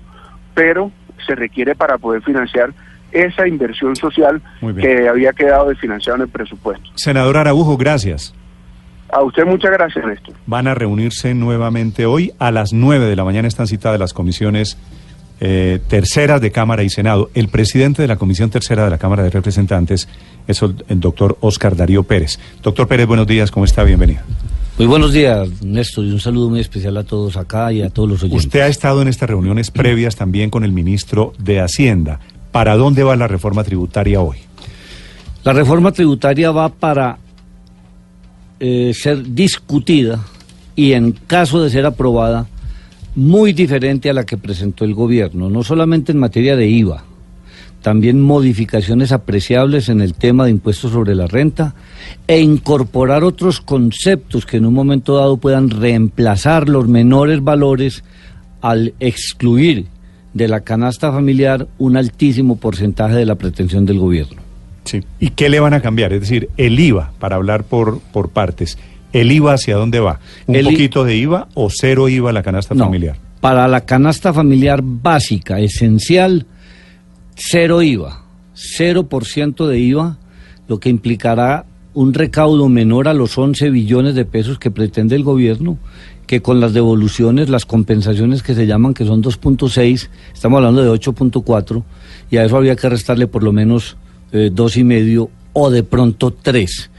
pero 0.54 0.90
se 1.26 1.34
requiere 1.34 1.74
para 1.74 1.98
poder 1.98 2.22
financiar 2.22 2.72
esa 3.12 3.46
inversión 3.46 3.96
social 3.96 4.40
que 4.80 5.08
había 5.08 5.32
quedado 5.32 5.68
desfinanciada 5.68 6.16
en 6.16 6.22
el 6.22 6.28
presupuesto. 6.28 6.90
Senador 6.94 7.36
Araujo, 7.36 7.76
gracias. 7.76 8.34
A 9.12 9.22
usted 9.22 9.44
muchas 9.44 9.72
gracias, 9.72 10.04
Néstor. 10.04 10.34
Van 10.46 10.68
a 10.68 10.74
reunirse 10.74 11.34
nuevamente 11.34 12.06
hoy 12.06 12.32
a 12.38 12.50
las 12.52 12.72
9 12.72 13.06
de 13.06 13.16
la 13.16 13.24
mañana. 13.24 13.48
Están 13.48 13.66
citadas 13.66 13.98
las 13.98 14.12
comisiones 14.12 14.78
eh, 15.40 15.80
terceras 15.88 16.40
de 16.40 16.52
Cámara 16.52 16.82
y 16.82 16.90
Senado. 16.90 17.30
El 17.34 17.48
presidente 17.48 18.02
de 18.02 18.08
la 18.08 18.16
Comisión 18.16 18.50
Tercera 18.50 18.84
de 18.84 18.90
la 18.90 18.98
Cámara 18.98 19.22
de 19.22 19.30
Representantes 19.30 20.08
es 20.46 20.62
el, 20.62 20.76
el 20.88 21.00
doctor 21.00 21.38
Oscar 21.40 21.76
Darío 21.76 22.02
Pérez. 22.02 22.38
Doctor 22.62 22.86
Pérez, 22.86 23.06
buenos 23.06 23.26
días. 23.26 23.50
¿Cómo 23.50 23.64
está? 23.64 23.82
Bienvenido. 23.82 24.20
Muy 24.80 24.86
buenos 24.86 25.12
días, 25.12 25.62
Néstor, 25.62 26.06
y 26.06 26.10
un 26.10 26.20
saludo 26.20 26.48
muy 26.48 26.60
especial 26.60 26.96
a 26.96 27.04
todos 27.04 27.36
acá 27.36 27.70
y 27.70 27.82
a 27.82 27.90
todos 27.90 28.08
los 28.08 28.22
oyentes. 28.22 28.46
Usted 28.46 28.60
ha 28.60 28.68
estado 28.68 29.02
en 29.02 29.08
estas 29.08 29.28
reuniones 29.28 29.70
previas 29.70 30.16
también 30.16 30.48
con 30.48 30.64
el 30.64 30.72
ministro 30.72 31.34
de 31.38 31.60
Hacienda. 31.60 32.18
¿Para 32.50 32.76
dónde 32.76 33.02
va 33.02 33.14
la 33.14 33.28
reforma 33.28 33.62
tributaria 33.62 34.22
hoy? 34.22 34.38
La 35.44 35.52
reforma 35.52 35.92
tributaria 35.92 36.50
va 36.50 36.70
para 36.70 37.18
eh, 38.58 38.92
ser 38.94 39.22
discutida 39.34 40.24
y 40.74 40.92
en 40.92 41.12
caso 41.12 41.62
de 41.62 41.68
ser 41.68 41.84
aprobada, 41.84 42.46
muy 43.20 43.52
diferente 43.52 44.08
a 44.08 44.14
la 44.14 44.24
que 44.24 44.38
presentó 44.38 44.86
el 44.86 44.94
gobierno, 44.94 45.50
no 45.50 45.62
solamente 45.62 46.10
en 46.10 46.18
materia 46.18 46.56
de 46.56 46.68
IVA, 46.68 47.04
también 47.82 48.18
modificaciones 48.18 49.12
apreciables 49.12 49.90
en 49.90 50.00
el 50.00 50.14
tema 50.14 50.46
de 50.46 50.52
impuestos 50.52 50.92
sobre 50.92 51.14
la 51.14 51.26
renta 51.26 51.74
e 52.26 52.40
incorporar 52.40 53.22
otros 53.22 53.60
conceptos 53.60 54.46
que 54.46 54.56
en 54.56 54.64
un 54.64 54.72
momento 54.72 55.16
dado 55.16 55.36
puedan 55.36 55.68
reemplazar 55.68 56.70
los 56.70 56.88
menores 56.88 57.44
valores 57.44 58.04
al 58.62 58.94
excluir 59.00 59.84
de 60.32 60.48
la 60.48 60.60
canasta 60.60 61.12
familiar 61.12 61.68
un 61.76 61.98
altísimo 61.98 62.56
porcentaje 62.56 63.16
de 63.16 63.26
la 63.26 63.34
pretensión 63.34 63.84
del 63.84 63.98
gobierno. 63.98 64.40
Sí. 64.84 65.02
¿Y 65.18 65.30
qué 65.30 65.50
le 65.50 65.60
van 65.60 65.74
a 65.74 65.82
cambiar? 65.82 66.14
Es 66.14 66.20
decir, 66.20 66.48
el 66.56 66.80
IVA, 66.80 67.12
para 67.18 67.36
hablar 67.36 67.64
por, 67.64 68.00
por 68.00 68.30
partes, 68.30 68.78
¿el 69.12 69.32
IVA 69.32 69.54
hacia 69.54 69.76
dónde 69.76 70.00
va? 70.00 70.20
¿Un 70.46 70.56
El 70.56 70.66
i- 70.66 70.70
poquito 70.70 71.04
de 71.04 71.16
IVA 71.16 71.48
o 71.54 71.68
cero 71.70 72.08
IVA 72.08 72.30
a 72.30 72.32
la 72.32 72.42
canasta 72.42 72.74
No, 72.74 72.84
familiar? 72.84 73.16
Para 73.40 73.66
la 73.68 73.82
canasta 73.86 74.32
familiar 74.32 74.80
básica, 74.84 75.58
esencial, 75.60 76.46
cero 77.34 77.82
IVA, 77.82 78.22
0% 78.54 79.66
de 79.66 79.78
IVA, 79.78 80.18
lo 80.68 80.78
que 80.78 80.88
implicará 80.90 81.64
un 81.94 82.14
recaudo 82.14 82.68
menor 82.68 83.08
a 83.08 83.14
los 83.14 83.36
11 83.36 83.70
billones 83.70 84.14
de 84.14 84.24
pesos 84.24 84.58
que 84.58 84.70
pretende 84.70 85.16
el 85.16 85.24
gobierno, 85.24 85.78
que 86.26 86.40
con 86.42 86.60
las 86.60 86.72
devoluciones, 86.72 87.48
las 87.48 87.66
compensaciones 87.66 88.42
que 88.44 88.54
se 88.54 88.66
llaman, 88.66 88.94
que 88.94 89.04
son 89.04 89.22
2.6, 89.22 90.08
estamos 90.32 90.58
hablando 90.58 90.82
de 90.84 90.90
8.4, 90.90 91.82
y 92.30 92.36
a 92.36 92.44
eso 92.44 92.56
habría 92.56 92.76
que 92.76 92.88
restarle 92.88 93.26
por 93.26 93.42
lo 93.42 93.52
menos 93.52 93.96
eh, 94.32 94.50
dos 94.52 94.76
y 94.76 94.84
medio 94.84 95.30
o 95.52 95.70
de 95.70 95.82
pronto 95.82 96.30
tres. 96.32 96.89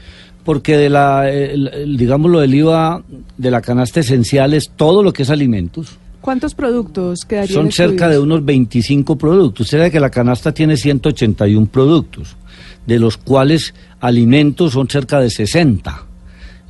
Porque 0.44 0.76
de 0.76 0.88
la, 0.90 1.30
el- 1.30 1.68
el- 1.68 1.96
digamos 1.96 2.30
lo 2.30 2.40
del 2.40 2.54
IVA 2.54 3.02
de 3.38 3.50
la 3.50 3.60
canasta 3.60 4.00
esencial 4.00 4.54
es 4.54 4.70
todo 4.74 5.02
lo 5.02 5.12
que 5.12 5.22
es 5.22 5.30
alimentos, 5.30 5.98
¿Cuántos 6.20 6.54
productos 6.54 7.24
quedarían 7.24 7.52
son 7.52 7.72
cerca 7.72 8.08
de 8.08 8.16
unos 8.20 8.44
25 8.44 9.16
productos. 9.18 9.66
Usted 9.66 9.78
sabe 9.78 9.90
que 9.90 9.98
la 9.98 10.10
canasta 10.10 10.52
tiene 10.54 10.76
181 10.76 11.66
productos, 11.66 12.36
de 12.86 13.00
los 13.00 13.16
cuales 13.16 13.74
alimentos 13.98 14.72
son 14.74 14.88
cerca 14.88 15.18
de 15.18 15.30
60. 15.30 16.04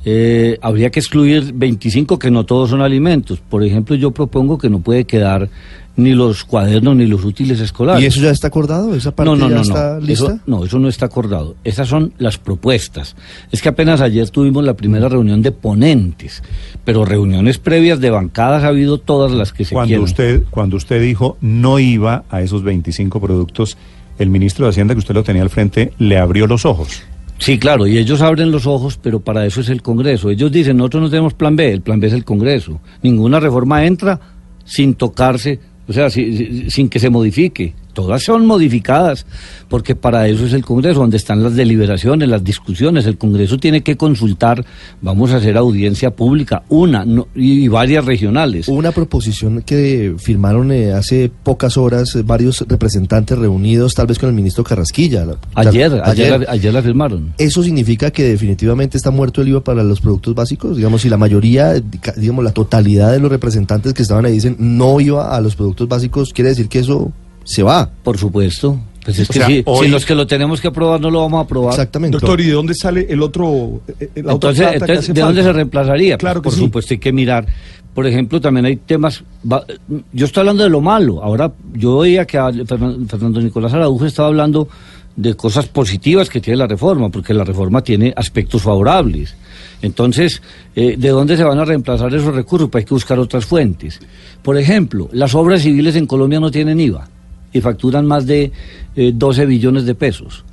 Eh, 0.05 0.57
habría 0.61 0.89
que 0.89 0.99
excluir 0.99 1.51
25 1.53 2.17
que 2.19 2.31
no 2.31 2.45
todos 2.45 2.71
son 2.71 2.81
alimentos. 2.81 3.39
Por 3.47 3.63
ejemplo, 3.63 3.95
yo 3.95 4.09
propongo 4.11 4.57
que 4.57 4.69
no 4.71 4.79
puede 4.79 5.05
quedar 5.05 5.47
ni 5.95 6.13
los 6.13 6.43
cuadernos 6.43 6.95
ni 6.95 7.05
los 7.05 7.23
útiles 7.23 7.59
escolares. 7.59 8.03
¿Y 8.03 8.07
eso 8.07 8.21
ya 8.21 8.31
está 8.31 8.47
acordado? 8.47 8.95
¿Esa 8.95 9.15
parte 9.15 9.29
No, 9.29 9.35
no, 9.35 9.49
ya 9.49 9.55
no, 9.55 9.61
está 9.61 9.93
no. 9.95 9.99
lista? 10.01 10.25
Eso, 10.25 10.39
no, 10.47 10.65
eso 10.65 10.79
no 10.79 10.87
está 10.87 11.05
acordado. 11.05 11.55
Esas 11.63 11.87
son 11.87 12.13
las 12.17 12.37
propuestas. 12.37 13.15
Es 13.51 13.61
que 13.61 13.69
apenas 13.69 14.01
ayer 14.01 14.29
tuvimos 14.29 14.63
la 14.63 14.73
primera 14.73 15.09
reunión 15.09 15.41
de 15.41 15.51
ponentes, 15.51 16.41
pero 16.83 17.05
reuniones 17.05 17.57
previas 17.57 17.99
de 17.99 18.09
bancadas 18.09 18.63
ha 18.63 18.67
habido 18.67 18.97
todas 18.97 19.31
las 19.31 19.53
que 19.53 19.65
se 19.65 19.75
Cuando 19.75 20.01
usted, 20.01 20.43
cuando 20.49 20.77
usted 20.77 21.01
dijo 21.01 21.37
no 21.41 21.79
iba 21.79 22.23
a 22.29 22.41
esos 22.41 22.63
25 22.63 23.19
productos, 23.21 23.77
el 24.17 24.29
ministro 24.29 24.65
de 24.65 24.71
Hacienda, 24.71 24.93
que 24.93 24.99
usted 24.99 25.15
lo 25.15 25.23
tenía 25.23 25.41
al 25.41 25.49
frente, 25.49 25.93
le 25.99 26.17
abrió 26.17 26.47
los 26.47 26.65
ojos. 26.65 27.03
Sí, 27.39 27.57
claro, 27.59 27.87
y 27.87 27.97
ellos 27.97 28.21
abren 28.21 28.51
los 28.51 28.67
ojos, 28.67 28.97
pero 29.01 29.19
para 29.19 29.45
eso 29.45 29.61
es 29.61 29.69
el 29.69 29.81
Congreso. 29.81 30.29
Ellos 30.29 30.51
dicen, 30.51 30.77
nosotros 30.77 31.03
no 31.03 31.09
tenemos 31.09 31.33
plan 31.33 31.55
B, 31.55 31.71
el 31.71 31.81
plan 31.81 31.99
B 31.99 32.07
es 32.07 32.13
el 32.13 32.23
Congreso. 32.23 32.79
Ninguna 33.01 33.39
reforma 33.39 33.85
entra 33.85 34.19
sin 34.63 34.93
tocarse, 34.93 35.59
o 35.87 35.93
sea, 35.93 36.09
si- 36.09 36.35
si- 36.37 36.69
sin 36.71 36.89
que 36.89 36.99
se 36.99 37.09
modifique. 37.09 37.73
Todas 37.93 38.23
son 38.23 38.45
modificadas, 38.45 39.25
porque 39.69 39.95
para 39.95 40.27
eso 40.27 40.45
es 40.45 40.53
el 40.53 40.65
Congreso, 40.65 40.99
donde 40.99 41.17
están 41.17 41.43
las 41.43 41.55
deliberaciones, 41.55 42.27
las 42.27 42.43
discusiones. 42.43 43.05
El 43.05 43.17
Congreso 43.17 43.57
tiene 43.59 43.81
que 43.81 43.95
consultar, 43.97 44.65
vamos 45.01 45.31
a 45.31 45.37
hacer 45.37 45.57
audiencia 45.57 46.09
pública, 46.11 46.63
una 46.69 47.05
no- 47.05 47.27
y, 47.35 47.67
varias 47.67 48.03
regionales. 48.05 48.67
Una 48.67 48.91
proposición 48.91 49.61
que 49.61 50.15
firmaron 50.17 50.71
eh, 50.71 50.91
hace 50.93 51.29
pocas 51.43 51.77
horas 51.77 52.15
eh, 52.15 52.23
varios 52.23 52.65
representantes 52.67 53.37
reunidos, 53.37 53.93
tal 53.93 54.07
vez 54.07 54.17
con 54.19 54.29
el 54.29 54.35
ministro 54.35 54.63
Carrasquilla. 54.63 55.25
La- 55.25 55.37
Ayer, 55.55 56.01
ayer, 56.03 56.39
la- 56.41 56.51
ayer 56.51 56.73
la 56.73 56.81
firmaron. 56.81 57.33
¿Eso 57.37 57.61
significa 57.63 58.09
que 58.11 58.23
definitivamente 58.23 58.97
está 58.97 59.11
muerto 59.11 59.41
el 59.41 59.49
IVA 59.49 59.63
para 59.63 59.83
los 59.83 60.01
productos 60.01 60.33
básicos? 60.33 60.77
Digamos, 60.77 61.01
si 61.03 61.09
la 61.09 61.17
mayoría, 61.17 61.73
digamos, 62.17 62.43
la 62.43 62.51
totalidad 62.53 63.11
de 63.11 63.19
los 63.19 63.31
representantes 63.31 63.93
que 63.93 64.01
estaban 64.01 64.25
ahí 64.25 64.33
dicen 64.33 64.55
no 64.59 64.99
iba 64.99 65.35
a 65.35 65.41
los 65.41 65.55
productos 65.55 65.87
básicos, 65.87 66.33
quiere 66.33 66.49
decir 66.49 66.67
que 66.69 66.79
eso 66.79 67.11
se 67.43 67.63
va. 67.63 67.89
Por 68.03 68.17
supuesto. 68.17 68.79
Pues 69.03 69.19
es 69.19 69.29
O 69.29 69.33
que 69.33 69.39
sea, 69.39 69.47
si, 69.47 69.61
hoy- 69.65 69.85
si 69.87 69.91
los 69.91 70.05
que 70.05 70.15
lo 70.15 70.25
tenemos 70.25 70.61
que 70.61 70.69
aprobar 70.69 71.01
no 71.01 71.11
lo 71.11 71.19
vamos 71.21 71.39
a 71.39 71.41
aprobar. 71.43 71.71
Exactamente. 71.73 72.13
Doctor, 72.17 72.39
¿y 72.39 72.45
de 72.45 72.53
dónde 72.53 72.73
sale 72.73 73.05
el 73.09 73.21
otro, 73.21 73.81
eh, 73.99 74.09
eh, 74.15 74.23
la 74.23 74.35
otra 74.35 74.51
Entonces, 74.51 74.81
entonces, 74.81 75.13
¿de 75.13 75.21
dónde 75.21 75.43
se 75.43 75.51
reemplazaría? 75.51 76.17
Claro 76.17 76.41
Pues, 76.41 76.55
que 76.55 76.59
por 76.59 76.63
sí. 76.63 76.65
supuesto, 76.67 76.93
hay 76.93 76.99
que 76.99 77.11
mirar. 77.11 77.45
Por 77.93 78.07
ejemplo, 78.07 78.39
también 78.39 78.65
hay 78.65 78.77
temas. 78.77 79.21
va- 79.49 79.65
yo 80.13 80.25
estoy 80.25 80.39
hablando 80.41 80.63
de 80.63 80.69
lo 80.69 80.79
malo. 80.79 81.21
Ahora, 81.21 81.51
yo 81.73 81.97
oía 81.97 82.25
que 82.25 82.37
Fernando 82.65 83.41
Nicolás 83.41 83.73
Araújo 83.73 84.05
estaba 84.05 84.29
hablando 84.29 84.69
de 85.17 85.35
cosas 85.35 85.67
positivas 85.67 86.29
que 86.29 86.39
tiene 86.39 86.57
la 86.57 86.67
reforma, 86.67 87.09
porque 87.09 87.33
la 87.33 87.43
reforma 87.43 87.83
tiene 87.83 88.13
aspectos 88.15 88.61
favorables. 88.61 89.35
Entonces, 89.81 90.41
eh, 90.75 90.95
¿de 90.97 91.09
dónde 91.09 91.35
se 91.35 91.43
van 91.43 91.59
a 91.59 91.65
reemplazar 91.65 92.13
esos 92.15 92.33
recursos? 92.33 92.69
Pues 92.69 92.83
hay 92.83 92.85
que 92.87 92.93
buscar 92.93 93.19
otras 93.19 93.45
fuentes. 93.45 93.99
Por 94.41 94.57
ejemplo, 94.57 95.09
las 95.11 95.35
obras 95.35 95.61
civiles 95.61 95.95
en 95.97 96.07
Colombia 96.07 96.39
no 96.39 96.49
tienen 96.49 96.79
IVA 96.79 97.09
y 97.53 97.61
facturan 97.61 98.05
más 98.05 98.25
de 98.25 98.51
eh, 98.95 99.11
12 99.13 99.45
billones 99.45 99.85
de 99.85 99.95
pesos. 99.95 100.43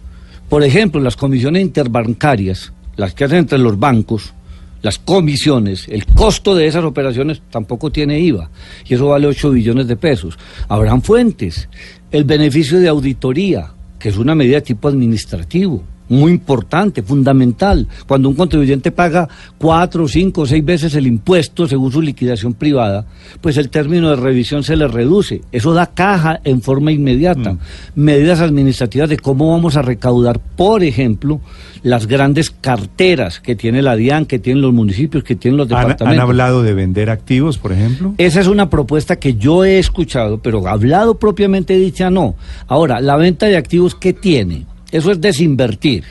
Por 0.49 0.63
ejemplo, 0.63 1.01
las 1.01 1.17
comisiones 1.17 1.63
interbancarias, 1.63 2.73
las 2.97 3.15
que 3.15 3.25
hacen 3.25 3.39
entre 3.39 3.59
los 3.59 3.79
bancos, 3.79 4.35
las 4.83 4.99
comisiones, 4.99 5.87
el 5.89 6.07
costo 6.07 6.55
de 6.55 6.67
esas 6.67 6.85
operaciones 6.85 7.43
tampoco 7.51 7.91
tiene 7.91 8.19
IVA 8.21 8.51
y 8.87 8.95
eso 8.95 9.09
vale 9.09 9.27
8 9.27 9.51
billones 9.51 9.87
de 9.87 9.97
pesos. 9.97 10.39
Habrán 10.69 11.03
fuentes. 11.03 11.69
El 12.11 12.25
beneficio 12.25 12.81
de 12.81 12.89
auditoría, 12.89 13.73
que 13.99 14.09
es 14.09 14.17
una 14.17 14.35
medida 14.35 14.57
de 14.57 14.63
tipo 14.63 14.89
administrativo, 14.89 15.85
muy 16.11 16.33
importante, 16.33 17.03
fundamental. 17.03 17.87
Cuando 18.07 18.29
un 18.29 18.35
contribuyente 18.35 18.91
paga 18.91 19.29
cuatro, 19.57 20.07
cinco, 20.07 20.45
seis 20.45 20.65
veces 20.65 20.95
el 20.97 21.07
impuesto 21.07 21.67
según 21.67 21.93
su 21.93 22.03
liquidación 22.03 22.53
privada, 22.53 23.07
pues 23.41 23.57
el 23.57 23.71
término 23.71 24.11
de 24.11 24.17
revisión 24.17 24.63
se 24.65 24.77
le 24.77 24.89
reduce. 24.89 25.41
Eso 25.53 25.73
da 25.73 25.87
caja 25.87 26.41
en 26.45 26.61
forma 26.61 26.93
inmediata. 26.93 27.57
Medidas 27.95 28.41
administrativas 28.41 29.09
de 29.09 29.19
cómo 29.19 29.51
vamos 29.53 29.77
a 29.77 29.83
recaudar, 29.83 30.41
por 30.41 30.83
ejemplo, 30.83 31.41
las 31.83 32.07
grandes 32.07 32.51
carteras 32.51 33.41
que 33.41 33.55
tiene 33.55 33.81
la 33.81 33.97
DIAN, 33.97 34.27
que 34.27 34.41
tienen 34.41 34.63
los 34.63 34.73
municipios, 34.73 35.23
que 35.23 35.37
tienen 35.37 35.59
los 35.59 35.71
¿Han, 35.71 35.79
departamentos. 35.79 36.09
han 36.09 36.21
hablado 36.21 36.63
de 36.63 36.75
vender 36.75 37.09
activos, 37.09 37.57
por 37.57 37.73
ejemplo? 37.73 38.15
Esa 38.19 38.41
es 38.41 38.49
una 38.49 38.69
propuesta 38.69 39.17
que 39.17 39.35
yo 39.35 39.65
he 39.65 39.79
escuchado, 39.79 40.39
pero 40.39 40.67
hablado 40.67 41.19
propiamente 41.19 41.79
dicha 41.79 42.11
no. 42.11 42.35
Ahora, 42.67 43.01
la 43.01 43.17
venta 43.17 43.47
de 43.47 43.57
activos, 43.57 43.95
¿qué 43.95 44.13
tiene? 44.13 44.67
Eso 44.93 45.11
es 45.13 45.21
desinvertir. 45.21 46.05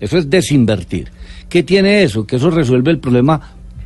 Eso 0.00 0.18
es 0.18 0.28
desinvertir. 0.28 1.08
¿Qué 1.48 1.62
tiene 1.62 2.02
eso? 2.02 2.26
Que 2.26 2.36
eso 2.36 2.50
resuelve 2.50 2.90
el 2.90 2.98
problema 2.98 3.40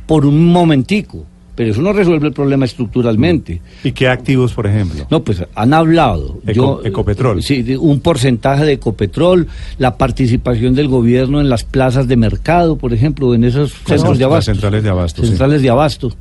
por 0.05 0.25
un 0.25 0.51
momentico, 0.51 1.25
pero 1.55 1.71
eso 1.71 1.81
no 1.81 1.93
resuelve 1.93 2.27
el 2.27 2.33
problema 2.33 2.65
estructuralmente. 2.65 3.61
¿Y 3.83 3.91
qué 3.93 4.07
activos, 4.09 4.51
por 4.53 4.67
ejemplo? 4.67 5.05
No, 5.09 5.23
pues 5.23 5.43
han 5.55 5.73
hablado. 5.73 6.39
Eco- 6.45 6.81
Ecopetrol. 6.83 7.41
Sí, 7.43 7.63
un 7.79 7.99
porcentaje 8.01 8.65
de 8.65 8.73
Ecopetrol, 8.73 9.47
la 9.77 9.95
participación 9.95 10.73
del 10.75 10.87
gobierno 10.89 11.39
en 11.39 11.49
las 11.49 11.63
plazas 11.63 12.07
de 12.07 12.17
mercado, 12.17 12.75
por 12.77 12.93
ejemplo, 12.93 13.33
en 13.35 13.43
esos 13.45 13.71
centros 13.71 14.17
de 14.17 14.25
las 14.27 14.45
centrales 14.45 14.83
de 14.83 14.89
abasto, 14.89 15.21
sí. 15.21 15.27
Centrales 15.29 15.61
de 15.61 15.69
abasto. 15.69 16.11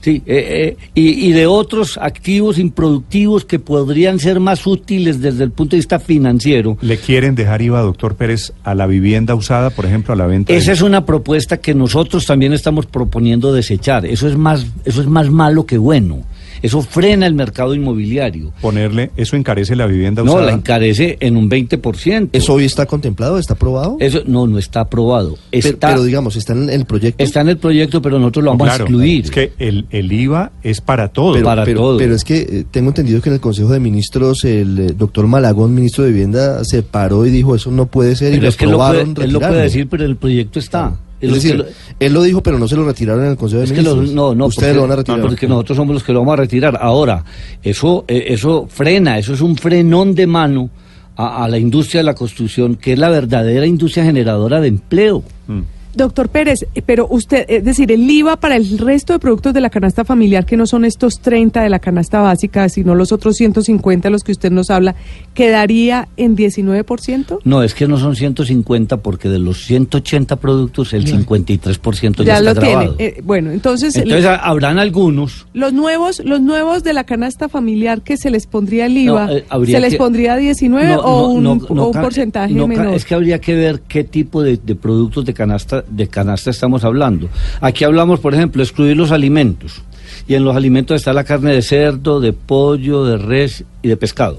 Sí, 0.00 0.22
eh, 0.26 0.76
eh, 0.78 0.86
y, 0.94 1.28
y 1.28 1.32
de 1.32 1.46
otros 1.46 1.98
activos 1.98 2.58
improductivos 2.58 3.44
que 3.44 3.58
podrían 3.58 4.18
ser 4.18 4.40
más 4.40 4.66
útiles 4.66 5.20
desde 5.20 5.44
el 5.44 5.50
punto 5.50 5.72
de 5.72 5.78
vista 5.78 5.98
financiero. 5.98 6.76
¿Le 6.80 6.96
quieren 6.98 7.34
dejar 7.34 7.62
IVA, 7.62 7.80
doctor 7.82 8.14
Pérez, 8.14 8.52
a 8.64 8.74
la 8.74 8.86
vivienda 8.86 9.34
usada, 9.34 9.70
por 9.70 9.86
ejemplo, 9.86 10.12
a 10.14 10.16
la 10.16 10.26
venta? 10.26 10.52
de- 10.52 10.58
Esa 10.58 10.72
es 10.72 10.82
una 10.82 11.04
propuesta 11.04 11.56
que 11.58 11.74
nosotros 11.74 12.26
también 12.26 12.52
estamos 12.52 12.86
proponiendo 12.86 13.52
desechar. 13.52 14.06
Eso 14.06 14.28
es 14.28 14.36
más, 14.36 14.66
eso 14.84 15.00
es 15.00 15.06
más 15.08 15.30
malo 15.30 15.66
que 15.66 15.78
bueno. 15.78 16.20
Eso 16.62 16.82
frena 16.82 17.26
el 17.26 17.34
mercado 17.34 17.74
inmobiliario. 17.74 18.52
Ponerle, 18.60 19.10
eso 19.16 19.36
encarece 19.36 19.76
la 19.76 19.86
vivienda 19.86 20.22
No, 20.22 20.32
usada. 20.32 20.46
la 20.46 20.52
encarece 20.52 21.16
en 21.20 21.36
un 21.36 21.48
20%. 21.50 22.30
¿Eso 22.32 22.54
hoy 22.54 22.64
está 22.64 22.86
contemplado? 22.86 23.38
¿Está 23.38 23.54
aprobado? 23.54 23.96
Eso 24.00 24.22
no, 24.26 24.46
no 24.46 24.58
está 24.58 24.80
aprobado. 24.80 25.36
Pero- 25.50 25.68
Está, 25.68 25.88
pero, 25.88 26.02
digamos, 26.04 26.36
está 26.36 26.52
en 26.52 26.70
el 26.70 26.84
proyecto. 26.84 27.22
está 27.22 27.40
en 27.40 27.48
el 27.50 27.58
proyecto, 27.58 28.00
pero 28.02 28.18
nosotros 28.18 28.44
lo 28.44 28.50
No, 28.52 28.58
vamos 28.58 28.68
claro, 28.74 28.84
a 28.84 28.86
excluir. 28.86 29.24
Es 29.24 29.30
que 29.30 29.52
el, 29.58 29.86
el 29.90 30.12
IVA 30.12 30.52
es 30.62 30.80
para 30.80 31.08
todo. 31.08 31.32
pero, 31.34 31.44
para 31.44 31.64
pero- 31.64 31.80
todo. 31.80 31.98
pero 31.98 32.14
es 32.14 32.24
que 32.24 32.38
eh, 32.38 32.64
tengo 32.70 32.88
entendido 32.88 33.20
que 33.20 33.28
en 33.28 33.34
el 33.34 33.40
Consejo 33.40 33.70
de 33.70 33.80
Ministros 33.80 34.44
el 34.44 34.78
eh, 34.78 34.94
doctor 34.96 35.26
Malagón, 35.26 35.74
ministro 35.74 36.04
de 36.04 36.10
Vivienda, 36.10 36.64
se 36.64 36.82
paró 36.82 37.26
y 37.26 37.30
dijo 37.30 37.54
eso 37.54 37.70
no 37.70 37.86
puede 37.86 38.16
ser 38.16 38.34
y 38.34 38.40
lo 38.40 38.48
es 38.48 38.56
que 38.56 38.64
él 38.64 38.70
lo, 38.72 38.78
puede, 38.78 38.90
aprobaron 39.00 39.08
él 39.24 39.32
lo 39.32 39.38
puede 39.38 39.50
retirarlo. 39.52 39.58
decir, 39.62 39.88
pero 39.88 40.04
el 40.04 40.16
proyecto 40.16 40.58
está. 40.58 40.96
Es 41.20 41.28
Es 41.28 41.34
decir, 41.34 41.56
lo- 41.56 41.64
él 41.98 42.12
lo 42.12 42.22
dijo, 42.22 42.42
pero 42.42 42.58
no 42.58 42.68
se 42.68 42.76
lo 42.76 42.84
retiraron 42.84 43.24
en 43.24 43.30
el 43.32 43.36
Consejo 43.36 43.58
de 43.60 43.64
Es 43.66 43.72
que 43.72 43.82
lo- 43.82 43.94
Ministros. 43.96 44.14
no, 44.14 44.34
no, 44.34 44.46
Ustedes 44.46 44.68
porque, 44.68 44.76
lo 44.76 44.82
van 44.82 44.92
a 44.92 44.96
retirar. 44.96 45.18
no, 45.20 45.26
porque 45.26 45.48
nosotros 45.48 45.76
somos 45.76 45.94
los 45.94 46.04
que 46.04 46.12
lo 46.12 46.20
vamos 46.20 46.32
a 46.34 46.36
retirar. 46.36 46.78
Ahora, 46.80 47.24
eso, 47.62 48.04
eh, 48.06 48.26
eso 48.28 48.66
frena, 48.70 49.18
eso 49.18 49.34
es 49.34 49.40
un 49.40 49.56
frenón 49.56 50.14
de 50.14 50.26
mano 50.26 50.70
a, 51.16 51.44
a 51.44 51.48
la 51.48 51.58
industria 51.58 52.00
de 52.00 52.04
la 52.04 52.14
construcción, 52.14 52.76
que 52.76 52.92
es 52.92 52.98
la 52.98 53.08
verdadera 53.08 53.66
industria 53.66 54.04
generadora 54.04 54.60
de 54.60 54.68
empleo. 54.68 55.24
Mm. 55.48 55.60
Doctor 55.98 56.30
Pérez, 56.30 56.66
pero 56.86 57.06
usted, 57.10 57.44
es 57.48 57.62
decir, 57.64 57.92
el 57.92 58.10
IVA 58.10 58.36
para 58.40 58.56
el 58.56 58.78
resto 58.78 59.12
de 59.12 59.18
productos 59.18 59.52
de 59.52 59.60
la 59.60 59.68
canasta 59.68 60.04
familiar, 60.04 60.46
que 60.46 60.56
no 60.56 60.66
son 60.66 60.86
estos 60.86 61.20
30 61.20 61.62
de 61.62 61.68
la 61.68 61.78
canasta 61.78 62.20
básica, 62.22 62.68
sino 62.70 62.94
los 62.94 63.12
otros 63.12 63.36
150 63.36 64.08
de 64.08 64.10
los 64.12 64.22
que 64.24 64.32
usted 64.32 64.50
nos 64.50 64.70
habla, 64.70 64.94
¿quedaría 65.34 66.08
en 66.16 66.36
19%? 66.36 67.40
No, 67.44 67.62
es 67.62 67.74
que 67.74 67.86
no 67.86 67.98
son 67.98 68.16
150 68.16 68.98
porque 68.98 69.28
de 69.28 69.38
los 69.38 69.64
180 69.66 70.36
productos 70.36 70.92
el 70.94 71.04
53% 71.06 72.18
ya, 72.18 72.24
Ya 72.24 72.38
está 72.38 72.54
lo 72.54 72.60
tiene. 72.60 72.70
grabado. 72.74 72.96
Eh, 72.98 73.20
bueno, 73.22 73.50
entonces, 73.50 73.94
Entonces 73.96 74.24
ha- 74.24 74.36
habrán 74.36 74.78
algunos 74.78 75.46
los 75.52 75.72
nuevos, 75.72 76.22
los 76.24 76.40
nuevos 76.40 76.82
de 76.84 76.92
la 76.92 77.04
canasta 77.04 77.48
familiar 77.48 78.02
que 78.02 78.16
se 78.16 78.30
les 78.30 78.46
pondría 78.46 78.86
el 78.86 78.96
IVA, 78.96 79.26
No, 79.26 79.32
eh, 79.32 79.44
¿se 79.66 79.80
les 79.80 79.92
que- 79.92 79.98
pondría 79.98 80.36
19 80.36 80.86
No, 80.94 81.00
o 81.00 81.28
no, 81.28 81.32
un, 81.32 81.42
no, 81.42 81.66
o 81.68 81.74
no 81.74 81.86
un 81.88 81.92
porcentaje 81.92 82.54
menor? 82.54 82.94
Es 82.94 83.04
que 83.04 83.14
habría 83.14 83.40
que 83.40 83.54
ver 83.54 83.80
qué 83.88 84.04
tipo 84.04 84.42
de, 84.42 84.56
de 84.56 84.74
productos 84.74 85.24
de 85.24 85.34
canasta, 85.34 85.84
de 85.90 86.08
canasta 86.08 86.50
estamos 86.50 86.84
hablando. 86.84 87.28
Aquí 87.60 87.84
hablamos, 87.84 88.20
por 88.20 88.34
ejemplo, 88.34 88.62
excluir 88.62 88.96
los 88.96 89.12
alimentos. 89.12 89.82
Y 90.26 90.34
en 90.34 90.44
los 90.44 90.56
alimentos 90.56 90.96
está 90.96 91.12
la 91.12 91.24
carne 91.24 91.52
de 91.52 91.62
cerdo, 91.62 92.20
de 92.20 92.32
pollo, 92.32 93.04
de 93.04 93.18
res 93.18 93.64
y 93.82 93.88
de 93.88 93.96
pescado. 93.96 94.38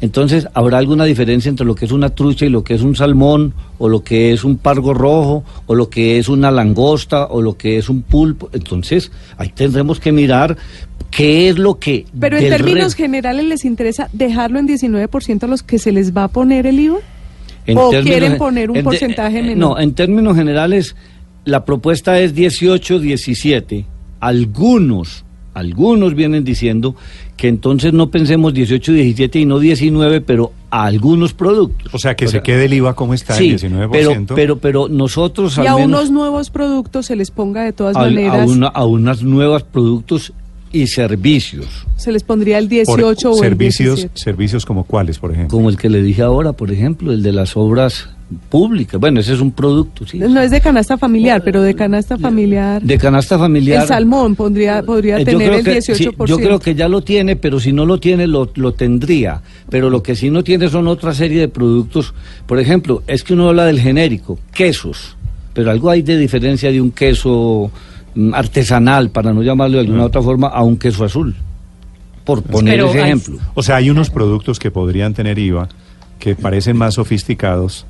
Entonces, 0.00 0.48
¿habrá 0.54 0.78
alguna 0.78 1.04
diferencia 1.04 1.50
entre 1.50 1.66
lo 1.66 1.74
que 1.74 1.84
es 1.84 1.92
una 1.92 2.08
trucha 2.08 2.46
y 2.46 2.48
lo 2.48 2.64
que 2.64 2.72
es 2.72 2.80
un 2.80 2.96
salmón, 2.96 3.52
o 3.76 3.90
lo 3.90 4.02
que 4.02 4.32
es 4.32 4.42
un 4.42 4.56
pargo 4.56 4.94
rojo, 4.94 5.44
o 5.66 5.74
lo 5.74 5.90
que 5.90 6.18
es 6.18 6.30
una 6.30 6.50
langosta, 6.50 7.26
o 7.26 7.42
lo 7.42 7.58
que 7.58 7.76
es 7.76 7.90
un 7.90 8.00
pulpo? 8.00 8.48
Entonces, 8.54 9.12
ahí 9.36 9.50
tendremos 9.50 10.00
que 10.00 10.10
mirar 10.10 10.56
qué 11.10 11.50
es 11.50 11.58
lo 11.58 11.78
que... 11.78 12.06
Pero 12.18 12.38
en 12.38 12.48
términos 12.48 12.92
re- 12.96 13.04
generales, 13.04 13.44
¿les 13.44 13.64
interesa 13.66 14.08
dejarlo 14.14 14.58
en 14.58 14.68
19% 14.68 15.42
a 15.42 15.46
los 15.46 15.62
que 15.62 15.78
se 15.78 15.92
les 15.92 16.16
va 16.16 16.24
a 16.24 16.28
poner 16.28 16.66
el 16.66 16.80
IVA? 16.80 16.98
En 17.68 17.78
¿O 17.78 17.90
términos 17.90 18.18
quieren 18.18 18.38
poner 18.38 18.70
un 18.70 18.82
porcentaje 18.82 19.38
eh, 19.38 19.42
menor? 19.42 19.56
No, 19.76 19.78
en 19.78 19.94
términos 19.94 20.36
generales, 20.36 20.96
la 21.44 21.64
propuesta 21.64 22.18
es 22.18 22.34
18, 22.34 22.98
17. 22.98 23.84
Algunos, 24.20 25.24
algunos 25.54 26.14
vienen 26.14 26.44
diciendo 26.44 26.94
que 27.36 27.48
entonces 27.48 27.92
no 27.92 28.10
pensemos 28.10 28.52
18, 28.54 28.92
17 28.92 29.38
y 29.40 29.44
no 29.44 29.58
19, 29.58 30.20
pero 30.20 30.52
a 30.70 30.84
algunos 30.84 31.32
productos. 31.34 31.94
O 31.94 31.98
sea, 31.98 32.14
que 32.16 32.28
se 32.28 32.42
quede 32.42 32.64
el 32.66 32.74
IVA 32.74 32.94
como 32.94 33.14
está, 33.14 33.34
sí, 33.34 33.50
en 33.50 33.56
19%. 33.58 33.90
pero, 33.90 34.12
pero, 34.34 34.58
pero 34.58 34.88
nosotros 34.88 35.56
Y 35.56 35.60
al 35.62 35.66
a 35.68 35.74
menos 35.76 35.86
unos 35.86 36.10
nuevos 36.10 36.50
productos 36.50 37.06
se 37.06 37.16
les 37.16 37.30
ponga 37.30 37.62
de 37.64 37.72
todas 37.72 37.96
al- 37.96 38.02
a, 38.08 38.10
maneras, 38.10 38.48
una- 38.50 38.68
a 38.68 38.84
unos 38.86 39.22
nuevos 39.22 39.62
productos 39.62 40.32
y 40.72 40.86
servicios, 40.86 41.66
se 41.96 42.12
les 42.12 42.22
pondría 42.22 42.58
el 42.58 42.64
por 42.84 42.98
18 42.98 43.30
o 43.30 43.34
el 43.34 43.38
servicios, 43.40 43.94
17. 43.96 44.20
servicios 44.20 44.66
como 44.66 44.84
cuáles, 44.84 45.18
por 45.18 45.32
ejemplo. 45.32 45.56
como 45.56 45.68
el 45.70 45.76
que 45.76 45.88
le 45.88 46.02
dije 46.02 46.22
ahora, 46.22 46.52
por 46.52 46.70
ejemplo, 46.70 47.12
el 47.12 47.22
de 47.22 47.32
las 47.32 47.56
obras 47.56 48.08
públicas. 48.50 49.00
Bueno, 49.00 49.20
ese 49.20 49.32
es 49.32 49.40
un 49.40 49.52
producto, 49.52 50.06
sí. 50.06 50.18
No 50.18 50.40
es 50.42 50.50
de 50.50 50.60
canasta 50.60 50.98
familiar, 50.98 51.42
pero 51.42 51.62
de 51.62 51.74
canasta 51.74 52.18
familiar. 52.18 52.82
De 52.82 52.98
canasta 52.98 53.38
familiar. 53.38 53.82
el 53.82 53.88
salmón 53.88 54.34
pondría, 54.36 54.82
podría 54.82 55.16
Eh, 55.16 55.20
yo 55.20 55.24
tener 55.24 55.48
creo 55.48 55.58
el 55.58 55.64
que- 55.64 55.70
18%. 55.80 56.26
sí, 56.26 56.30
yo 56.30 56.36
creo 56.36 56.58
que 56.60 56.74
ya 56.74 56.88
lo 56.88 57.00
tiene, 57.00 57.36
pero 57.36 57.58
si 57.58 57.72
no 57.72 57.86
lo 57.86 57.98
tiene, 57.98 58.26
lo, 58.26 58.50
lo 58.54 58.74
tendría. 58.74 59.40
Pero 59.70 59.88
lo 59.88 60.02
que 60.02 60.14
sí 60.14 60.30
no 60.30 60.44
tiene 60.44 60.68
son 60.68 60.88
otra 60.88 61.14
serie 61.14 61.40
de 61.40 61.48
productos. 61.48 62.12
Por 62.46 62.58
ejemplo, 62.60 63.02
es 63.06 63.24
que 63.24 63.32
uno 63.32 63.48
habla 63.48 63.64
del 63.64 63.80
genérico, 63.80 64.38
quesos. 64.52 65.16
Pero 65.54 65.70
algo 65.70 65.88
hay 65.88 66.02
de 66.02 66.18
diferencia 66.18 66.70
de 66.70 66.80
un 66.82 66.90
queso 66.90 67.70
artesanal, 68.32 69.10
para 69.10 69.32
no 69.32 69.42
llamarlo 69.42 69.76
de 69.78 69.84
alguna 69.84 70.04
otra 70.04 70.22
forma, 70.22 70.48
a 70.48 70.62
un 70.62 70.76
queso 70.76 71.04
azul. 71.04 71.34
Por 72.24 72.42
poner 72.42 72.74
Pero 72.74 72.88
ese 72.90 72.98
hay- 73.00 73.04
ejemplo. 73.06 73.38
O 73.54 73.62
sea, 73.62 73.76
hay 73.76 73.90
unos 73.90 74.10
productos 74.10 74.58
que 74.58 74.70
podrían 74.70 75.14
tener 75.14 75.38
IVA 75.38 75.68
que 76.18 76.34
parecen 76.34 76.76
más 76.76 76.94
sofisticados 76.94 77.86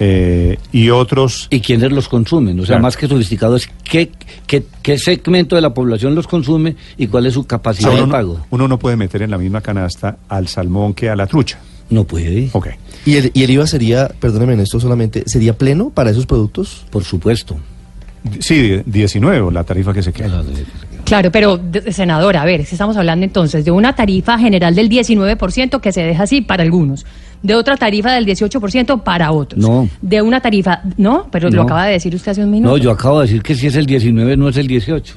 eh, 0.00 0.58
y 0.72 0.90
otros 0.90 1.48
¿Y 1.50 1.60
quiénes 1.60 1.90
los 1.92 2.08
consumen? 2.08 2.58
O 2.60 2.62
sea, 2.62 2.74
Claro. 2.74 2.82
más 2.82 2.96
que 2.96 3.08
sofisticado 3.08 3.56
es 3.56 3.68
qué, 3.84 4.10
qué, 4.46 4.64
qué 4.82 4.96
segmento 4.98 5.56
de 5.56 5.62
la 5.62 5.74
población 5.74 6.14
los 6.14 6.26
consume 6.28 6.76
y 6.96 7.08
cuál 7.08 7.26
es 7.26 7.34
su 7.34 7.40
o 7.40 7.46
capacidad 7.46 7.90
sea, 7.92 8.02
de 8.02 8.06
pago. 8.06 8.34
no, 8.38 8.46
uno 8.50 8.68
no 8.68 8.78
puede 8.78 8.96
meter 8.96 9.22
en 9.22 9.30
la 9.32 9.38
misma 9.38 9.60
canasta 9.60 10.18
al 10.28 10.46
salmón 10.48 10.94
que 10.94 11.10
a 11.10 11.16
la 11.16 11.26
trucha. 11.26 11.58
No 11.90 12.04
puede, 12.04 12.50
Ok. 12.52 12.68
¿Y 13.06 13.16
el, 13.16 13.30
y 13.34 13.42
el 13.44 13.50
IVA 13.50 13.66
sería, 13.66 14.08
perdóneme 14.20 14.52
en 14.54 14.60
esto 14.60 14.78
solamente, 14.78 15.24
sería 15.26 15.56
pleno 15.56 15.90
para 15.90 16.10
esos 16.10 16.26
productos? 16.26 16.84
por 16.90 17.02
supuesto. 17.04 17.56
Sí, 18.40 18.60
die- 18.62 18.82
19, 18.86 19.52
la 19.52 19.64
tarifa 19.64 19.92
que 19.92 20.02
se 20.02 20.12
queda. 20.12 20.42
Claro, 21.04 21.30
pero, 21.32 21.58
senadora, 21.90 22.42
a 22.42 22.44
ver, 22.44 22.64
si 22.66 22.74
estamos 22.74 22.96
hablando 22.96 23.24
entonces 23.24 23.64
de 23.64 23.70
una 23.70 23.94
tarifa 23.94 24.38
general 24.38 24.74
del 24.74 24.88
19% 24.90 25.80
que 25.80 25.92
se 25.92 26.02
deja 26.02 26.24
así 26.24 26.42
para 26.42 26.62
algunos, 26.62 27.06
de 27.42 27.54
otra 27.54 27.76
tarifa 27.76 28.12
del 28.12 28.26
18% 28.26 29.02
para 29.02 29.32
otros, 29.32 29.60
No. 29.62 29.88
de 30.02 30.20
una 30.22 30.40
tarifa, 30.40 30.82
no, 30.96 31.28
pero 31.30 31.48
lo 31.50 31.62
acaba 31.62 31.86
de 31.86 31.92
decir 31.92 32.14
usted 32.14 32.32
hace 32.32 32.44
un 32.44 32.50
minuto. 32.50 32.70
No, 32.70 32.76
yo 32.76 32.90
acabo 32.90 33.20
de 33.20 33.26
decir 33.26 33.42
que 33.42 33.54
si 33.54 33.66
es 33.68 33.76
el 33.76 33.86
19 33.86 34.36
no 34.36 34.48
es 34.48 34.56
el 34.56 34.66
18. 34.66 35.14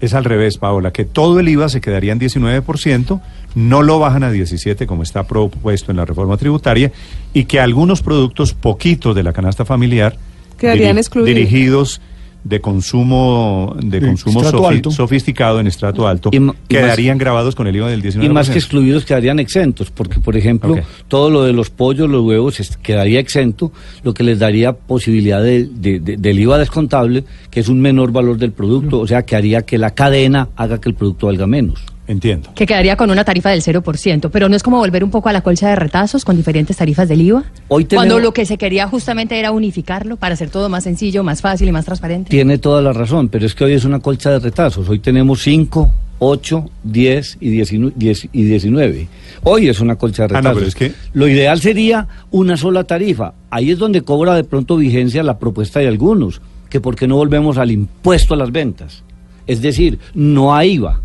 Es 0.00 0.12
al 0.14 0.24
revés, 0.24 0.58
Paola, 0.58 0.92
que 0.92 1.04
todo 1.04 1.40
el 1.40 1.48
IVA 1.48 1.68
se 1.68 1.80
quedaría 1.80 2.12
en 2.12 2.18
19%, 2.20 3.20
no 3.54 3.82
lo 3.82 3.98
bajan 3.98 4.22
a 4.24 4.30
17 4.30 4.86
como 4.86 5.02
está 5.02 5.24
propuesto 5.26 5.90
en 5.90 5.96
la 5.98 6.04
reforma 6.04 6.36
tributaria, 6.36 6.92
y 7.32 7.44
que 7.44 7.60
algunos 7.60 8.02
productos 8.02 8.52
poquitos 8.54 9.14
de 9.14 9.22
la 9.22 9.32
canasta 9.32 9.64
familiar 9.64 10.16
Quedarían 10.58 10.98
excluidos. 10.98 11.34
dirigidos 11.34 12.00
de 12.44 12.60
consumo 12.60 13.74
de 13.82 14.00
Sí, 14.00 14.06
consumo 14.06 14.40
estrato 14.40 14.58
sofi- 14.64 14.74
alto. 14.76 14.90
sofisticado 14.90 15.60
en 15.60 15.66
estrato 15.66 16.06
alto 16.06 16.28
Y 16.32 16.40
ma- 16.40 16.54
y 16.68 16.74
quedarían 16.74 17.16
grabados 17.18 17.54
con 17.54 17.66
el 17.66 17.74
IVA 17.76 17.88
del 17.88 18.02
19%. 18.02 18.24
Y 18.24 18.28
más 18.28 18.50
que 18.50 18.58
excluidos 18.58 19.04
quedarían 19.04 19.38
exentos, 19.38 19.90
porque 19.90 20.20
por 20.20 20.36
ejemplo, 20.36 20.76
todo 21.08 21.30
lo 21.30 21.44
de 21.44 21.52
los 21.54 21.70
pollos, 21.70 22.08
los 22.08 22.22
huevos 22.22 22.58
quedaría 22.82 23.18
exento, 23.18 23.72
lo 24.02 24.12
que 24.12 24.22
les 24.24 24.38
daría 24.38 24.74
posibilidad 24.74 25.42
de, 25.42 25.64
de- 25.72 26.00
de- 26.00 26.16
del 26.18 26.38
IVA 26.38 26.58
descontable, 26.58 27.24
que 27.50 27.60
es 27.60 27.68
un 27.68 27.80
menor 27.80 28.12
valor 28.12 28.36
del 28.36 28.52
producto, 28.52 29.00
o 29.00 29.06
sea, 29.06 29.22
que 29.22 29.36
haría 29.36 29.62
que 29.62 29.78
la 29.78 29.90
cadena 29.94 30.50
haga 30.56 30.80
que 30.80 30.88
el 30.90 30.94
producto 30.94 31.26
valga 31.28 31.46
menos. 31.46 31.82
Entiendo. 32.06 32.50
Que 32.54 32.66
quedaría 32.66 32.96
con 32.96 33.10
una 33.10 33.24
tarifa 33.24 33.50
del 33.50 33.62
0%, 33.62 34.28
pero 34.30 34.48
no 34.48 34.56
es 34.56 34.62
como 34.62 34.76
volver 34.78 35.02
un 35.04 35.10
poco 35.10 35.30
a 35.30 35.32
la 35.32 35.40
colcha 35.40 35.68
de 35.70 35.76
retazos 35.76 36.24
con 36.24 36.36
diferentes 36.36 36.76
tarifas 36.76 37.08
del 37.08 37.22
IVA. 37.22 37.44
Hoy 37.68 37.86
Cuando 37.86 38.18
lo 38.18 38.32
que 38.32 38.44
se 38.44 38.58
quería 38.58 38.86
justamente 38.88 39.38
era 39.38 39.52
unificarlo 39.52 40.16
para 40.16 40.34
hacer 40.34 40.50
todo 40.50 40.68
más 40.68 40.84
sencillo, 40.84 41.24
más 41.24 41.40
fácil 41.40 41.68
y 41.68 41.72
más 41.72 41.86
transparente. 41.86 42.28
Tiene 42.30 42.58
toda 42.58 42.82
la 42.82 42.92
razón, 42.92 43.28
pero 43.30 43.46
es 43.46 43.54
que 43.54 43.64
hoy 43.64 43.72
es 43.72 43.84
una 43.86 44.00
colcha 44.00 44.30
de 44.30 44.38
retazos. 44.38 44.86
Hoy 44.88 44.98
tenemos 44.98 45.42
5, 45.42 45.90
8, 46.18 46.70
10 46.82 47.38
y 47.40 47.48
19. 47.48 47.94
10 47.96 48.28
y 48.32 48.42
19. 48.44 49.08
Hoy 49.44 49.68
es 49.68 49.80
una 49.80 49.96
colcha 49.96 50.26
de 50.26 50.36
Ah, 50.36 50.42
no, 50.42 50.50
retazos. 50.52 50.56
pero 50.56 50.68
es 50.68 50.74
que- 50.74 50.92
Lo 51.14 51.26
ideal 51.26 51.58
sería 51.60 52.06
una 52.30 52.58
sola 52.58 52.84
tarifa. 52.84 53.32
Ahí 53.50 53.70
es 53.70 53.78
donde 53.78 54.02
cobra 54.02 54.34
de 54.34 54.44
pronto 54.44 54.76
vigencia 54.76 55.22
la 55.22 55.38
propuesta 55.38 55.80
de 55.80 55.88
algunos, 55.88 56.42
que 56.68 56.80
por 56.80 56.96
qué 56.96 57.06
no 57.08 57.16
volvemos 57.16 57.56
al 57.56 57.70
impuesto 57.70 58.34
a 58.34 58.36
las 58.36 58.52
ventas. 58.52 59.02
Es 59.46 59.62
decir, 59.62 59.98
no 60.14 60.54
hay 60.54 60.72
IVA. 60.72 61.00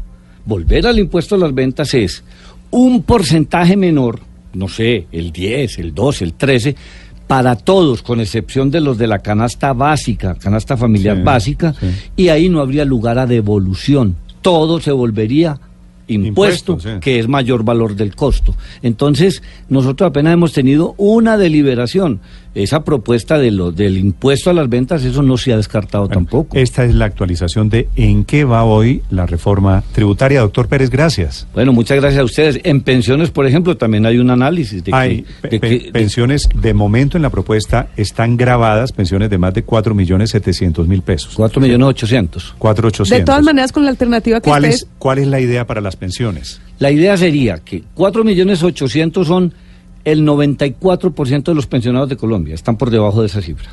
Volver 0.46 0.88
al 0.88 1.00
impuesto 1.00 1.36
a 1.36 1.38
las 1.38 1.54
ventas 1.54 1.94
es 1.94 2.24
un 2.72 3.04
porcentaje 3.04 3.76
menor, 3.76 4.20
no 4.54 4.68
sé, 4.68 5.08
el 5.12 5.32
10, 5.32 5.80
el 5.80 5.94
12, 5.94 6.24
el 6.24 6.34
13, 6.34 6.76
para 7.28 7.56
todos, 7.56 8.02
con 8.02 8.20
excepción 8.20 8.72
de 8.72 8.82
los 8.82 8.98
de 8.98 9.08
la 9.08 9.20
canasta 9.20 9.74
básica, 9.74 10.36
canasta 10.36 10.76
familiar 10.78 11.18
Sí, 11.18 11.24
básica, 11.24 11.74
sí. 11.80 11.88
y 12.16 12.30
ahí 12.30 12.50
no 12.50 12.60
habría 12.60 12.86
lugar 12.86 13.20
a 13.20 13.28
devolución. 13.28 14.16
Todo 14.42 14.80
se 14.80 14.92
volvería 14.92 15.60
impuesto, 16.10 16.74
Impuesto, 16.74 16.80
sí. 16.80 17.00
que 17.02 17.20
es 17.20 17.28
mayor 17.28 17.64
valor 17.64 17.96
del 17.96 18.16
costo. 18.16 18.56
Entonces, 18.82 19.42
nosotros 19.70 20.10
apenas 20.10 20.34
hemos 20.34 20.54
tenido 20.54 20.96
una 20.98 21.38
deliberación. 21.38 22.20
Esa 22.56 22.84
propuesta 22.84 23.38
de 23.38 23.52
lo, 23.52 23.72
del 23.72 23.98
impuesto 24.00 24.50
a 24.50 24.54
las 24.54 24.68
ventas, 24.68 25.06
eso 25.06 25.22
no 25.22 25.38
se 25.38 25.54
ha 25.54 25.58
descartado 25.58 26.06
Bueno, 26.08 26.16
tampoco. 26.22 26.58
Esta 26.58 26.84
es 26.84 26.96
la 26.96 27.06
actualización 27.06 27.70
de 27.70 27.88
en 27.96 28.26
qué 28.26 28.44
va 28.44 28.64
hoy 28.64 29.04
la 29.12 29.28
reforma 29.28 29.84
tributaria. 29.92 30.42
Doctor 30.42 30.68
Pérez, 30.68 30.90
gracias. 30.90 31.48
Bueno, 31.54 31.74
muchas 31.74 32.00
gracias 32.00 32.20
a 32.22 32.24
ustedes. 32.24 32.60
En 32.64 32.82
pensiones, 32.82 33.30
por 33.30 33.46
ejemplo, 33.46 33.78
también 33.78 34.08
hay 34.08 34.18
un 34.18 34.32
análisis 34.32 34.84
de 34.84 34.92
Hay 34.96 35.26
que... 35.42 35.48
de 35.48 35.60
pe- 35.60 35.80
que- 35.80 35.92
pensiones, 35.92 36.50
de 36.56 36.74
momento 36.74 37.18
en 37.18 37.22
la 37.22 37.30
propuesta 37.30 37.90
están 37.96 38.36
grabadas 38.36 38.94
pensiones 38.94 39.30
de 39.30 39.38
más 39.38 39.54
de 39.54 39.62
4 39.64 39.94
millones 39.94 40.32
700 40.32 40.88
mil 40.88 41.04
pesos. 41.04 41.36
cuatro 41.36 41.62
millones 41.62 41.88
ochocientos. 41.88 42.56
4,800. 42.58 43.20
De 43.20 43.24
todas 43.26 43.44
maneras, 43.44 43.72
con 43.72 43.84
la 43.84 43.92
alternativa 43.92 44.42
que 44.42 44.50
¿Cuál 44.50 44.64
ustedes... 44.64 44.82
es, 44.82 44.88
¿Cuál 44.98 45.20
es 45.20 45.28
la 45.28 45.40
idea 45.40 45.68
para 45.68 45.82
las 45.82 45.96
pensiones? 46.00 46.62
La 46.80 46.92
idea 46.92 47.16
sería 47.18 47.58
que 47.60 47.84
4 47.94 48.24
millones 48.24 48.64
800 48.64 49.28
son 49.28 49.54
el 50.06 50.26
94% 50.26 51.44
de 51.44 51.54
los 51.56 51.68
pensionados 51.68 52.10
de 52.10 52.16
Colombia, 52.18 52.56
están 52.56 52.78
por 52.78 52.90
debajo 52.90 53.22
de 53.22 53.28
esa 53.28 53.42
cifra. 53.42 53.70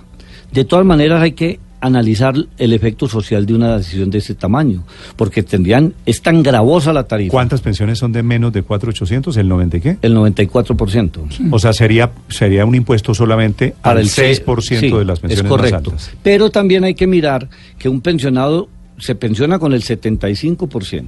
De 0.53 0.65
todas 0.65 0.85
maneras 0.85 1.23
hay 1.23 1.33
que 1.33 1.61
analizar 1.81 2.35
el 2.59 2.73
efecto 2.73 3.07
social 3.07 3.47
de 3.47 3.55
una 3.55 3.77
decisión 3.77 4.11
de 4.11 4.19
ese 4.19 4.35
tamaño, 4.35 4.85
porque 5.15 5.43
tendrían, 5.43 5.95
es 6.07 6.23
tan 6.23 6.43
gravosa 6.43 6.93
la 6.93 7.05
tarifa, 7.05 7.31
¿Cuántas 7.31 7.61
pensiones 7.61 7.99
son 7.99 8.13
de 8.13 8.23
menos 8.23 8.53
de 8.53 8.63
4,800? 8.63 9.37
¿El 9.37 9.49
90 9.49 9.77
y 9.77 9.81
qué? 9.81 9.97
el 10.03 10.17
94%. 10.17 11.21
O 11.53 11.59
sea, 11.59 11.73
sería, 11.73 12.11
sería 12.29 12.65
un 12.65 12.75
impuesto 12.75 13.15
solamente 13.15 13.75
Para 13.83 14.01
al 14.01 14.05
el 14.07 14.09
se- 14.09 14.45
6% 14.45 14.61
sí, 14.63 14.91
de 14.91 15.05
las 15.05 15.21
pensiones 15.21 15.45
es 15.45 15.49
correcto. 15.49 15.91
más 15.93 16.07
altas. 16.09 16.11
Pero 16.23 16.51
también 16.51 16.83
hay 16.85 16.95
que 16.95 17.07
mirar 17.07 17.49
que 17.79 17.89
un 17.89 18.01
pensionado 18.01 18.69
se 18.99 19.15
pensiona 19.15 19.59
con 19.59 19.73
el 19.75 19.83
75% 19.83 21.05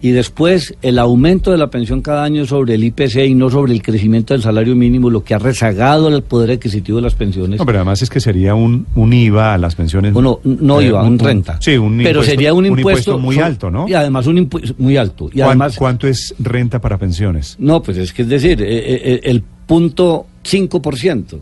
y 0.00 0.10
después 0.12 0.74
el 0.80 0.98
aumento 1.00 1.50
de 1.50 1.58
la 1.58 1.70
pensión 1.70 2.02
cada 2.02 2.22
año 2.22 2.46
sobre 2.46 2.74
el 2.74 2.84
IPC 2.84 3.16
y 3.26 3.34
no 3.34 3.50
sobre 3.50 3.72
el 3.72 3.82
crecimiento 3.82 4.32
del 4.32 4.42
salario 4.42 4.76
mínimo, 4.76 5.10
lo 5.10 5.24
que 5.24 5.34
ha 5.34 5.38
rezagado 5.38 6.06
el 6.08 6.22
poder 6.22 6.52
adquisitivo 6.52 6.98
de 6.98 7.02
las 7.02 7.14
pensiones. 7.16 7.58
No, 7.58 7.66
pero 7.66 7.78
además 7.78 8.00
es 8.02 8.08
que 8.08 8.20
sería 8.20 8.54
un, 8.54 8.86
un 8.94 9.12
IVA 9.12 9.54
a 9.54 9.58
las 9.58 9.74
pensiones. 9.74 10.12
Bueno, 10.12 10.38
no 10.44 10.80
eh, 10.80 10.86
IVA, 10.86 11.02
un, 11.02 11.18
renta. 11.18 11.58
Sí, 11.60 11.76
un 11.76 11.96
Pero 11.98 12.20
impuesto- 12.20 12.30
sería 12.30 12.54
un 12.54 12.66
impuesto, 12.66 13.18
muy 13.18 13.38
alto, 13.40 13.70
¿no? 13.72 13.88
Y 13.88 13.94
además 13.94 14.26
un 14.28 14.38
impuesto 14.38 14.74
muy 14.78 14.96
alto. 14.96 15.28
Y 15.32 15.38
¿Cuán- 15.38 15.48
además, 15.48 15.76
¿Cuánto 15.76 16.06
es 16.06 16.32
renta 16.38 16.80
para 16.80 16.96
pensiones? 16.96 17.56
no, 17.58 17.82
pues 17.82 17.96
es 17.98 18.12
que 18.12 18.22
es 18.22 18.28
decir, 18.28 18.62
eh, 18.62 18.66
eh, 19.14 19.20
el 19.24 19.42
punto 19.66 20.26
5%. 20.44 21.38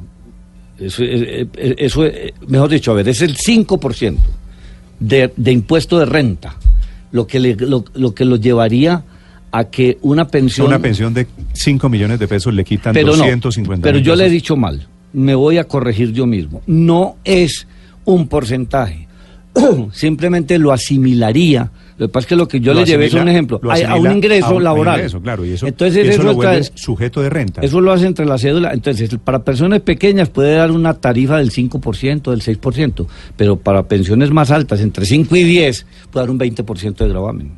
Eso, 0.78 1.02
eh, 1.04 1.46
eh, 1.56 1.74
eso 1.78 2.04
eh, 2.06 2.32
mejor 2.48 2.68
dicho, 2.70 2.90
a 2.90 2.94
ver, 2.94 3.08
es 3.08 3.20
el 3.22 3.36
5% 3.36 4.16
de, 5.00 5.32
de 5.36 5.52
impuesto 5.52 5.98
de 5.98 6.06
renta, 6.06 6.56
lo 7.16 7.26
que, 7.26 7.40
le, 7.40 7.56
lo, 7.56 7.82
lo 7.94 8.14
que 8.14 8.26
lo 8.26 8.36
llevaría 8.36 9.02
a 9.50 9.64
que 9.64 9.96
una 10.02 10.28
pensión... 10.28 10.66
Una 10.66 10.78
pensión 10.78 11.14
de 11.14 11.26
5 11.54 11.88
millones 11.88 12.18
de 12.18 12.28
pesos 12.28 12.52
le 12.52 12.62
quitan 12.62 12.92
pero 12.92 13.16
no, 13.16 13.24
250 13.24 13.82
pero 13.82 13.96
mil 13.96 14.04
yo 14.04 14.14
le 14.14 14.26
he 14.26 14.30
dicho 14.30 14.54
mal, 14.54 14.86
me 15.14 15.34
voy 15.34 15.56
a 15.56 15.64
corregir 15.64 16.12
yo 16.12 16.26
mismo. 16.26 16.60
No 16.66 17.16
es 17.24 17.66
un 18.04 18.28
porcentaje, 18.28 19.08
simplemente 19.92 20.58
lo 20.58 20.72
asimilaría. 20.72 21.70
Lo 21.98 22.08
que 22.08 22.12
pasa 22.12 22.24
es 22.24 22.28
que 22.28 22.36
lo 22.36 22.46
que 22.46 22.60
yo 22.60 22.74
Lo 22.74 22.80
le 22.80 22.86
llevé 22.86 23.06
es 23.06 23.14
un 23.14 23.26
ejemplo, 23.26 23.58
lo 23.62 23.70
a, 23.70 23.74
a 23.74 23.94
un 23.96 24.12
ingreso 24.12 24.46
a 24.46 24.48
un- 24.50 24.54
a 24.54 24.58
un 24.58 24.64
laboral. 24.64 24.96
ingreso, 24.96 25.20
claro, 25.22 25.44
y 25.46 25.52
eso, 25.52 25.66
Entonces 25.66 26.06
eso 26.06 26.20
eso 26.20 26.22
lo 26.24 26.64
sujeto 26.74 27.22
de 27.22 27.30
renta. 27.30 27.62
eso 27.62 27.80
lo 27.80 27.90
hace 27.90 28.06
entre 28.06 28.26
la 28.26 28.36
cédula. 28.36 28.72
Entonces, 28.74 29.08
para 29.24 29.44
personas 29.44 29.80
pequeñas 29.80 30.28
puede 30.28 30.54
dar 30.56 30.70
una 30.72 30.92
tarifa 30.94 31.38
del 31.38 31.50
5%, 31.50 32.30
del 32.30 32.42
6%, 32.42 33.06
pero 33.38 33.56
para 33.56 33.84
pensiones 33.84 34.30
más 34.30 34.50
altas, 34.50 34.80
entre 34.82 35.06
5 35.06 35.34
y 35.36 35.44
10, 35.44 35.86
puede 36.10 36.24
dar 36.26 36.30
un 36.30 36.38
20% 36.38 36.96
de 37.04 37.08
gravamen. 37.08 37.52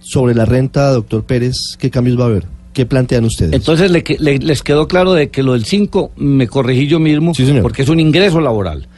Sobre 0.00 0.34
la 0.34 0.46
renta, 0.46 0.90
doctor 0.90 1.24
Pérez, 1.24 1.76
¿qué 1.78 1.90
cambios 1.90 2.18
va 2.18 2.24
a 2.24 2.26
haber? 2.28 2.44
¿Qué 2.72 2.86
plantean 2.86 3.26
ustedes? 3.26 3.52
Entonces, 3.52 3.90
le 3.90 4.02
le- 4.18 4.38
les 4.38 4.62
quedó 4.62 4.88
claro 4.88 5.12
de 5.12 5.28
que 5.28 5.42
lo 5.42 5.52
del 5.52 5.66
5 5.66 6.12
me 6.16 6.48
corregí 6.48 6.86
yo 6.86 6.98
mismo, 6.98 7.34
Sí, 7.34 7.46
porque 7.60 7.82
es 7.82 7.88
un 7.90 8.00
ingreso 8.00 8.40
laboral. 8.40 8.88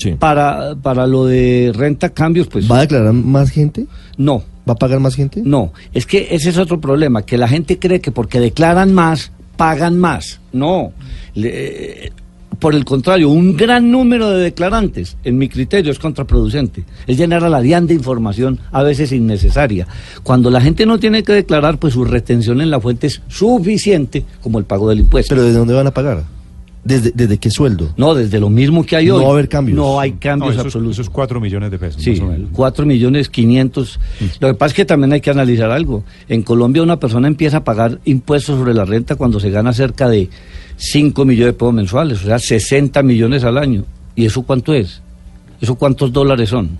Sí. 0.00 0.12
Para, 0.18 0.74
para 0.82 1.06
lo 1.06 1.26
de 1.26 1.72
renta 1.74 2.08
cambios, 2.08 2.46
pues 2.46 2.70
¿Va 2.70 2.78
a 2.78 2.80
declarar 2.80 3.12
más 3.12 3.50
gente? 3.50 3.84
no, 4.16 4.42
¿Va 4.68 4.72
a 4.72 4.76
pagar 4.76 4.98
más 4.98 5.14
gente? 5.14 5.42
no. 5.44 5.72
Es 5.92 6.06
que 6.06 6.28
ese 6.30 6.48
es 6.48 6.56
otro 6.56 6.80
problema, 6.80 7.20
que 7.22 7.36
la 7.36 7.46
gente 7.48 7.78
cree 7.78 8.00
que 8.00 8.10
porque 8.10 8.40
declaran 8.40 8.94
más, 8.94 9.30
pagan 9.58 9.98
más. 9.98 10.40
No. 10.52 10.92
Le- 11.34 12.12
por 12.58 12.74
el 12.74 12.84
contrario, 12.84 13.30
un 13.30 13.56
gran 13.56 13.90
número 13.90 14.30
de 14.30 14.42
declarantes, 14.42 15.16
en 15.24 15.38
mi 15.38 15.48
criterio, 15.48 15.90
es 15.92 15.98
contraproducente. 15.98 16.84
Es 17.06 17.16
llenar 17.16 17.42
a 17.42 17.48
la 17.48 17.60
DIAN 17.62 17.86
de 17.86 17.94
información 17.94 18.58
a 18.70 18.82
veces 18.82 19.12
innecesaria. 19.12 19.86
Cuando 20.22 20.50
la 20.50 20.60
gente 20.60 20.84
no 20.84 20.98
tiene 20.98 21.22
que 21.22 21.32
declarar, 21.32 21.78
pues 21.78 21.94
su 21.94 22.04
retención 22.04 22.60
en 22.60 22.70
la 22.70 22.78
fuente 22.78 23.06
es 23.06 23.22
suficiente 23.28 24.24
como 24.42 24.58
el 24.58 24.66
pago 24.66 24.90
del 24.90 25.00
impuesto. 25.00 25.34
¿Pero 25.34 25.44
de 25.46 25.52
dónde 25.54 25.72
van 25.72 25.86
a 25.86 25.90
pagar? 25.92 26.24
¿Desde, 26.82 27.12
desde 27.14 27.36
qué 27.38 27.50
sueldo? 27.50 27.92
no, 27.98 28.14
desde 28.14 28.40
lo 28.40 28.48
mismo 28.48 28.84
que 28.86 28.96
hay 28.96 29.06
No 29.06 29.16
hoy. 29.16 29.22
va 29.22 29.28
a 29.28 29.32
haber 29.32 29.48
cambios. 29.50 29.76
No 29.76 30.00
hay 30.00 30.12
No, 30.12 30.16
cambios 30.20 30.52
esos, 30.54 30.64
absolutos. 30.66 30.94
esos 30.96 31.10
4 31.10 31.38
millones 31.40 31.70
de 31.70 31.78
pesos. 31.78 32.02
Sí, 32.02 32.12
más 32.12 32.20
o 32.20 32.26
menos. 32.26 32.48
4 32.52 32.86
millones 32.86 33.28
500. 33.28 34.00
Lo 34.40 34.48
que 34.48 34.54
pasa 34.54 34.68
es 34.68 34.74
que 34.74 34.84
también 34.86 35.12
hay 35.12 35.20
que 35.20 35.30
analizar 35.30 35.70
algo. 35.70 36.04
En 36.28 36.42
Colombia 36.42 36.82
una 36.82 36.98
persona 36.98 37.28
empieza 37.28 37.58
a 37.58 37.64
pagar 37.64 37.98
impuestos 38.06 38.58
sobre 38.58 38.72
la 38.72 38.84
renta 38.86 39.16
cuando 39.16 39.38
se 39.40 39.50
gana 39.50 39.72
cerca 39.74 40.08
de 40.08 40.30
5 40.76 41.24
millones 41.26 41.52
de 41.54 41.58
pesos 41.58 41.74
mensuales, 41.74 42.22
o 42.22 42.24
sea, 42.26 42.38
60 42.38 43.02
millones 43.02 43.44
al 43.44 43.58
año. 43.58 43.84
¿Y 44.16 44.24
eso 44.24 44.42
cuánto 44.42 44.72
es? 44.72 45.02
¿Eso 45.60 45.74
cuántos 45.74 46.10
dólares 46.12 46.48
son? 46.48 46.70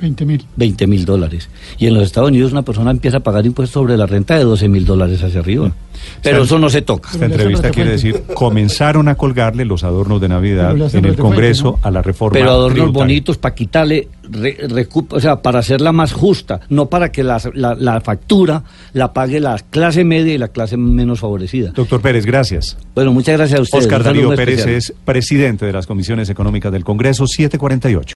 20 0.00 0.24
mil. 0.24 0.44
20 0.56 0.86
mil 0.86 1.04
dólares. 1.04 1.48
Y 1.78 1.86
en 1.86 1.94
los 1.94 2.04
Estados 2.04 2.28
Unidos 2.30 2.52
una 2.52 2.62
persona 2.62 2.90
empieza 2.90 3.18
a 3.18 3.20
pagar 3.20 3.44
impuestos 3.46 3.72
sobre 3.74 3.96
la 3.96 4.06
renta 4.06 4.36
de 4.38 4.44
12 4.44 4.68
mil 4.68 4.84
dólares 4.84 5.22
hacia 5.22 5.40
arriba. 5.40 5.72
Pero 6.22 6.44
eso 6.44 6.58
no 6.60 6.70
se 6.70 6.82
toca. 6.82 7.10
Esta 7.12 7.26
entrevista 7.26 7.70
quiere 7.70 7.90
decir, 7.90 8.22
comenzaron 8.34 9.08
a 9.08 9.16
colgarle 9.16 9.64
los 9.64 9.82
adornos 9.82 10.20
de 10.20 10.28
Navidad 10.28 10.76
en 10.94 11.04
el 11.04 11.16
Congreso 11.16 11.78
¿no? 11.82 11.88
a 11.88 11.90
la 11.90 12.02
reforma 12.02 12.34
Pero 12.38 12.50
adornos 12.50 12.74
tributaria. 12.74 13.02
bonitos 13.04 13.36
para 13.38 13.54
quitarle, 13.56 14.08
re- 14.30 14.58
recu- 14.68 15.06
o 15.10 15.18
sea, 15.20 15.42
para 15.42 15.58
hacerla 15.58 15.90
más 15.92 16.12
justa, 16.12 16.60
no 16.68 16.86
para 16.86 17.10
que 17.10 17.24
la, 17.24 17.40
la- 17.54 17.74
la 17.74 18.00
factura 18.00 18.62
la 18.92 19.12
pague 19.12 19.40
la 19.40 19.58
clase 19.70 20.04
media 20.04 20.32
y 20.34 20.38
la 20.38 20.48
clase 20.48 20.76
menos 20.76 21.18
favorecida. 21.18 21.72
Doctor 21.74 22.00
Pérez, 22.00 22.24
gracias. 22.24 22.76
Bueno, 22.94 23.12
muchas 23.12 23.36
gracias 23.36 23.58
a 23.58 23.62
ustedes. 23.62 23.84
Oscar 23.84 24.04
Darío 24.04 24.28
Pérez 24.30 24.60
especial. 24.60 24.76
es 24.76 24.94
presidente 25.04 25.66
de 25.66 25.72
las 25.72 25.86
comisiones 25.88 26.30
económicas 26.30 26.70
del 26.70 26.84
Congreso 26.84 27.26
748. 27.26 28.14